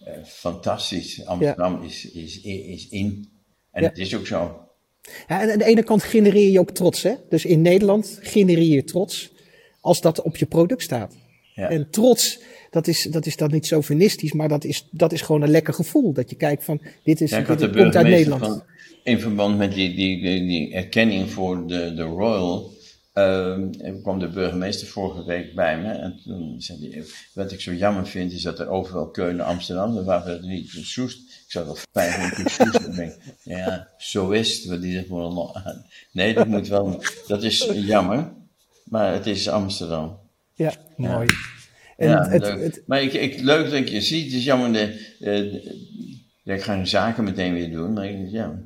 eh, 0.05 0.23
fantastisch. 0.23 1.25
Amsterdam 1.25 1.81
is, 1.81 2.11
is, 2.11 2.41
is 2.41 2.89
in. 2.89 3.31
En 3.71 3.83
het 3.83 3.97
is 3.97 4.15
ook 4.15 4.27
zo. 4.27 4.62
Ja, 5.27 5.41
en 5.41 5.51
aan 5.51 5.57
de 5.57 5.65
ene 5.65 5.83
kant 5.83 6.03
genereer 6.03 6.51
je 6.51 6.59
ook 6.59 6.71
trots, 6.71 7.03
hè? 7.03 7.13
Dus 7.29 7.45
in 7.45 7.61
Nederland 7.61 8.19
genereer 8.21 8.73
je 8.73 8.83
trots 8.83 9.31
als 9.81 10.01
dat 10.01 10.21
op 10.21 10.37
je 10.37 10.45
product 10.45 10.81
staat. 10.81 11.15
Ja. 11.55 11.69
En 11.69 11.89
trots, 11.89 12.39
dat 12.69 12.87
is, 12.87 13.03
dat 13.03 13.25
is 13.25 13.35
dan 13.35 13.51
niet 13.51 13.65
sovinistisch, 13.65 14.33
maar 14.33 14.47
dat 14.47 14.63
is, 14.63 14.87
dat 14.91 15.11
is 15.11 15.21
gewoon 15.21 15.41
een 15.41 15.49
lekker 15.49 15.73
gevoel. 15.73 16.13
Dat 16.13 16.29
je 16.29 16.35
kijkt 16.35 16.63
van, 16.63 16.81
dit, 17.03 17.21
is, 17.21 17.29
dit, 17.29 17.45
komt 17.45 17.95
uit 17.95 18.07
Nederland. 18.07 18.45
Van, 18.45 18.63
in 19.03 19.19
verband 19.19 19.57
met 19.57 19.73
die, 19.73 19.95
die, 19.95 20.21
die, 20.21 20.47
die 20.47 20.73
erkenning 20.73 21.29
voor 21.29 21.67
de, 21.67 21.93
de 21.93 22.01
Royal, 22.01 22.71
uh, 23.13 23.57
kwam 24.01 24.19
de 24.19 24.29
burgemeester 24.29 24.87
vorige 24.87 25.25
week 25.25 25.55
bij 25.55 25.79
me. 25.79 25.87
En 25.87 26.19
toen 26.23 26.55
zei 26.57 26.89
hij, 26.91 27.03
wat 27.33 27.51
ik 27.51 27.61
zo 27.61 27.73
jammer 27.73 28.07
vind, 28.07 28.31
is 28.31 28.41
dat 28.41 28.59
er 28.59 28.69
overal 28.69 29.09
Keulen 29.09 29.45
Amsterdam, 29.45 30.03
waren 30.03 30.41
we 30.41 30.47
niet 30.47 30.73
in 30.73 30.85
Soest. 30.85 31.32
Ik 31.53 31.61
zou 31.61 31.77
Soest. 32.45 32.75
En 32.75 32.95
denk, 32.95 33.13
ja, 33.43 33.87
zo 33.97 34.29
is 34.29 34.63
het. 34.63 34.81
Die 34.81 34.93
zegt 34.93 35.09
nog, 35.09 35.63
nee, 36.11 36.33
dat 36.33 36.47
moet 36.47 36.67
wel, 36.67 37.03
dat 37.27 37.43
is 37.43 37.69
jammer. 37.73 38.31
Maar 38.83 39.13
het 39.13 39.25
is 39.25 39.49
Amsterdam. 39.49 40.19
Ja, 40.53 40.73
mooi. 40.97 41.27
En 41.97 42.09
ja, 42.09 42.27
het, 42.29 42.47
het, 42.47 42.83
maar 42.85 43.01
ik, 43.01 43.13
ik, 43.13 43.39
leuk 43.39 43.71
dat 43.71 43.89
je 43.89 44.01
ziet, 44.01 44.25
het 44.25 44.33
is 44.33 44.43
jammer, 44.43 44.73
de, 44.73 45.15
uh, 46.45 46.55
ik 46.55 46.63
ga 46.63 46.85
zaken 46.85 47.23
meteen 47.23 47.53
weer 47.53 47.71
doen, 47.71 47.93
maar 47.93 48.05
ik, 48.05 48.29
ja, 48.29 48.59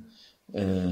uh, 0.53 0.89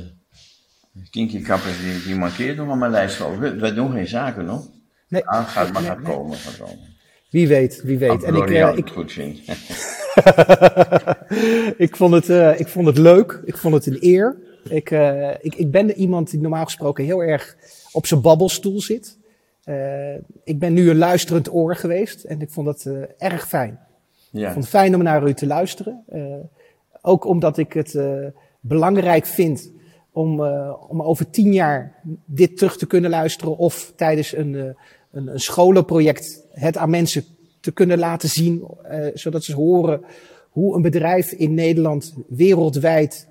Kinky 1.09 1.41
Kappers 1.41 1.81
die, 1.81 2.03
die 2.03 2.15
markeert 2.15 2.57
nog 2.57 2.69
aan 2.69 2.77
mijn 2.77 2.91
lijst. 2.91 3.17
Wij 3.39 3.73
doen 3.73 3.91
geen 3.91 4.07
zaken 4.07 4.45
nog. 4.45 4.69
Nee. 5.07 5.25
Ah, 5.25 5.47
gaat 5.47 5.71
maar 5.71 5.81
gaat 5.81 6.01
komen, 6.01 6.37
gaat 6.37 6.57
komen. 6.57 6.95
Wie 7.29 7.47
weet, 7.47 7.81
wie 7.83 7.97
weet. 7.97 8.23
En 8.23 8.35
ik, 8.35 8.49
uh, 8.49 8.77
ik 8.77 8.89
goed 8.89 9.11
vind. 9.11 9.39
ik, 11.85 11.95
vond 11.95 12.13
het, 12.13 12.29
uh, 12.29 12.59
ik 12.59 12.67
vond 12.67 12.87
het 12.87 12.97
leuk. 12.97 13.41
Ik 13.45 13.57
vond 13.57 13.73
het 13.73 13.85
een 13.85 13.97
eer. 13.99 14.37
Ik, 14.69 14.91
uh, 14.91 15.29
ik, 15.29 15.55
ik 15.55 15.71
ben 15.71 15.91
iemand 15.91 16.29
die 16.29 16.39
normaal 16.39 16.63
gesproken 16.63 17.03
heel 17.03 17.23
erg 17.23 17.57
op 17.91 18.05
zijn 18.05 18.21
babbelstoel 18.21 18.81
zit. 18.81 19.17
Uh, 19.65 20.13
ik 20.43 20.59
ben 20.59 20.73
nu 20.73 20.89
een 20.89 20.97
luisterend 20.97 21.53
oor 21.53 21.75
geweest 21.75 22.23
en 22.23 22.41
ik 22.41 22.49
vond 22.49 22.65
dat 22.65 22.89
erg 23.17 23.47
fijn. 23.47 23.79
Ja. 24.31 24.47
Ik 24.47 24.53
vond 24.53 24.63
het 24.63 24.73
fijn 24.73 24.95
om 24.95 25.03
naar 25.03 25.27
u 25.27 25.33
te 25.33 25.47
luisteren. 25.47 26.03
Ook 27.01 27.25
omdat 27.25 27.57
ik 27.57 27.73
het 27.73 27.99
belangrijk 28.59 29.25
vind 29.25 29.71
om, 30.11 30.41
om 30.87 31.01
over 31.01 31.29
tien 31.29 31.53
jaar 31.53 31.99
dit 32.25 32.57
terug 32.57 32.77
te 32.77 32.87
kunnen 32.87 33.09
luisteren 33.09 33.57
of 33.57 33.93
tijdens 33.95 34.35
een, 34.35 34.75
een, 35.11 35.27
een 35.27 35.39
scholenproject 35.39 36.45
het 36.51 36.77
aan 36.77 36.89
mensen 36.89 37.25
te 37.65 37.71
kunnen 37.71 37.99
laten 37.99 38.29
zien, 38.29 38.63
zodat 39.13 39.43
ze 39.43 39.53
horen 39.53 40.01
hoe 40.49 40.75
een 40.75 40.81
bedrijf 40.81 41.31
in 41.31 41.53
Nederland 41.53 42.13
wereldwijd 42.27 43.27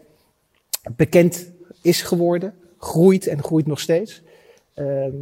bekend 0.97 1.51
is 1.83 2.03
geworden, 2.03 2.55
groeit 2.79 3.27
en 3.27 3.43
groeit 3.43 3.67
nog 3.67 3.81
steeds. 3.81 4.23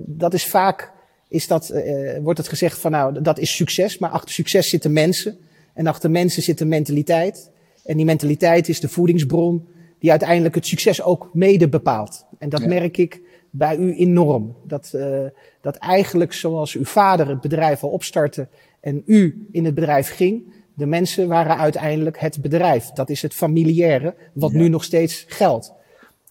dat 0.07 0.35
is 0.35 0.47
vaak 0.47 0.93
is 1.33 1.47
dat, 1.47 1.71
uh, 1.75 2.19
wordt 2.23 2.39
het 2.39 2.49
gezegd 2.49 2.79
van 2.79 2.91
nou, 2.91 3.23
dat 3.23 3.39
is 3.39 3.57
succes, 3.57 3.99
maar 3.99 4.11
achter 4.11 4.35
succes 4.35 4.69
zitten 4.69 4.93
mensen. 4.93 5.39
En 5.75 5.87
achter 5.87 6.11
mensen 6.11 6.43
zit 6.43 6.61
een 6.61 6.69
mentaliteit. 6.69 7.51
En 7.85 7.97
die 7.97 8.05
mentaliteit 8.05 8.69
is 8.69 8.81
de 8.81 8.89
voedingsbron 8.89 9.69
die 9.99 10.11
uiteindelijk 10.11 10.55
het 10.55 10.67
succes 10.67 11.03
ook 11.03 11.31
mede 11.33 11.69
bepaalt. 11.69 12.27
En 12.39 12.49
dat 12.49 12.67
merk 12.67 12.97
ik 12.97 13.21
bij 13.51 13.77
u 13.77 13.95
enorm. 13.95 14.57
Dat, 14.65 14.93
uh, 14.95 15.25
dat 15.61 15.77
eigenlijk 15.77 16.33
zoals 16.33 16.75
uw 16.75 16.85
vader 16.85 17.29
het 17.29 17.41
bedrijf 17.41 17.83
al 17.83 17.91
opstartte 17.91 18.49
en 18.83 19.03
u 19.07 19.47
in 19.53 19.65
het 19.65 19.75
bedrijf 19.75 20.09
ging, 20.09 20.53
de 20.75 20.87
mensen 20.87 21.29
waren 21.29 21.57
uiteindelijk 21.57 22.19
het 22.19 22.41
bedrijf. 22.41 22.91
Dat 22.91 23.11
is 23.11 23.23
het 23.23 23.35
familiaire, 23.35 24.15
wat 24.33 24.53
nu 24.53 24.69
nog 24.69 24.85
steeds 24.85 25.25
geldt. 25.29 25.73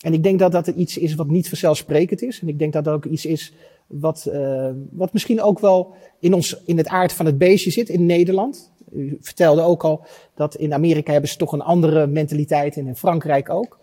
En 0.01 0.13
ik 0.13 0.23
denk 0.23 0.39
dat 0.39 0.51
dat 0.51 0.67
iets 0.67 0.97
is 0.97 1.15
wat 1.15 1.27
niet 1.27 1.49
vanzelfsprekend 1.49 2.21
is. 2.21 2.39
En 2.39 2.47
ik 2.47 2.59
denk 2.59 2.73
dat 2.73 2.83
dat 2.83 2.93
ook 2.93 3.05
iets 3.05 3.25
is 3.25 3.53
wat, 3.87 4.27
uh, 4.33 4.69
wat 4.91 5.13
misschien 5.13 5.41
ook 5.41 5.59
wel 5.59 5.93
in, 6.19 6.33
ons, 6.33 6.61
in 6.65 6.77
het 6.77 6.87
aard 6.87 7.13
van 7.13 7.25
het 7.25 7.37
beestje 7.37 7.71
zit 7.71 7.89
in 7.89 8.05
Nederland. 8.05 8.71
U 8.93 9.17
vertelde 9.21 9.61
ook 9.61 9.83
al 9.83 10.05
dat 10.35 10.55
in 10.55 10.73
Amerika 10.73 11.11
hebben 11.11 11.29
ze 11.29 11.37
toch 11.37 11.51
een 11.51 11.61
andere 11.61 12.07
mentaliteit 12.07 12.77
en 12.77 12.87
in 12.87 12.95
Frankrijk 12.95 13.49
ook. 13.49 13.79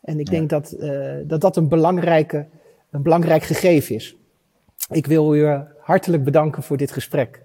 En 0.00 0.20
ik 0.20 0.30
denk 0.30 0.50
dat, 0.50 0.74
uh, 0.78 1.12
dat 1.24 1.40
dat 1.40 1.56
een, 1.56 1.68
belangrijke, 1.68 2.46
een 2.90 3.02
belangrijk 3.02 3.42
gegeven 3.42 3.94
is. 3.94 4.16
Ik 4.90 5.06
wil 5.06 5.34
u 5.34 5.46
hartelijk 5.78 6.24
bedanken 6.24 6.62
voor 6.62 6.76
dit 6.76 6.92
gesprek. 6.92 7.41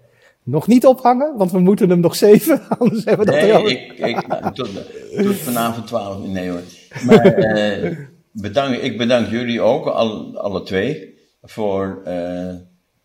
Nog 0.47 0.67
niet 0.67 0.85
ophangen, 0.85 1.37
want 1.37 1.51
we 1.51 1.59
moeten 1.59 1.89
hem 1.89 1.99
nog 1.99 2.15
zeven, 2.15 2.67
anders 2.79 3.05
hebben 3.05 3.25
we 3.25 3.31
dat 3.31 3.41
nee, 3.41 3.79
ik, 3.79 3.97
ik, 3.97 4.27
nou, 4.27 4.53
tot, 4.53 4.69
tot, 5.15 5.35
vanavond 5.35 5.87
twaalf, 5.87 6.27
nee 6.27 6.49
hoor. 6.49 6.61
Maar 7.05 7.39
uh, 7.39 7.97
bedank, 8.31 8.75
ik 8.75 8.97
bedank 8.97 9.29
jullie 9.29 9.61
ook, 9.61 9.85
alle, 9.85 10.39
alle 10.39 10.63
twee 10.63 11.17
voor, 11.41 12.01
uh, 12.07 12.53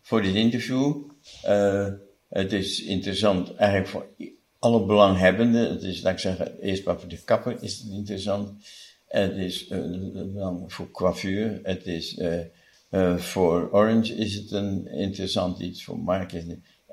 voor 0.01 0.21
dit 0.21 0.35
interview. 0.35 0.95
Uh, 1.47 1.87
het 2.29 2.53
is 2.53 2.83
interessant 2.83 3.55
eigenlijk 3.55 3.89
voor 3.89 4.05
alle 4.59 4.85
belanghebbenden. 4.85 5.69
Het 5.69 5.83
is, 5.83 6.01
laat 6.01 6.13
ik 6.13 6.19
zeggen, 6.19 6.59
eerst 6.59 6.85
maar 6.85 6.99
voor 6.99 7.09
de 7.09 7.23
kapper 7.23 7.57
is 7.59 7.77
het 7.77 7.91
interessant. 7.91 8.51
Het 9.07 9.35
is 9.35 9.69
uh, 9.69 10.55
voor 10.67 10.91
coiffure. 10.91 11.59
Het 11.63 11.85
is 11.85 12.21
voor 13.17 13.69
Orange 13.71 14.15
is 14.15 14.35
het 14.35 14.51
een 14.51 14.87
interessant 14.87 15.59
iets. 15.59 15.83
Voor 15.83 15.99
Mark 15.99 16.31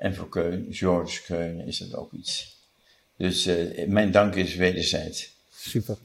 en 0.01 0.15
voor 0.15 0.29
Keun, 0.29 0.67
George 0.69 1.21
Keun 1.21 1.59
is 1.59 1.79
het 1.79 1.95
ook 1.95 2.13
iets. 2.13 2.57
Dus 3.17 3.49
mijn 3.87 4.11
dank 4.11 4.35
is 4.35 4.55
wederzijds. 4.55 5.35
Super. 5.49 5.97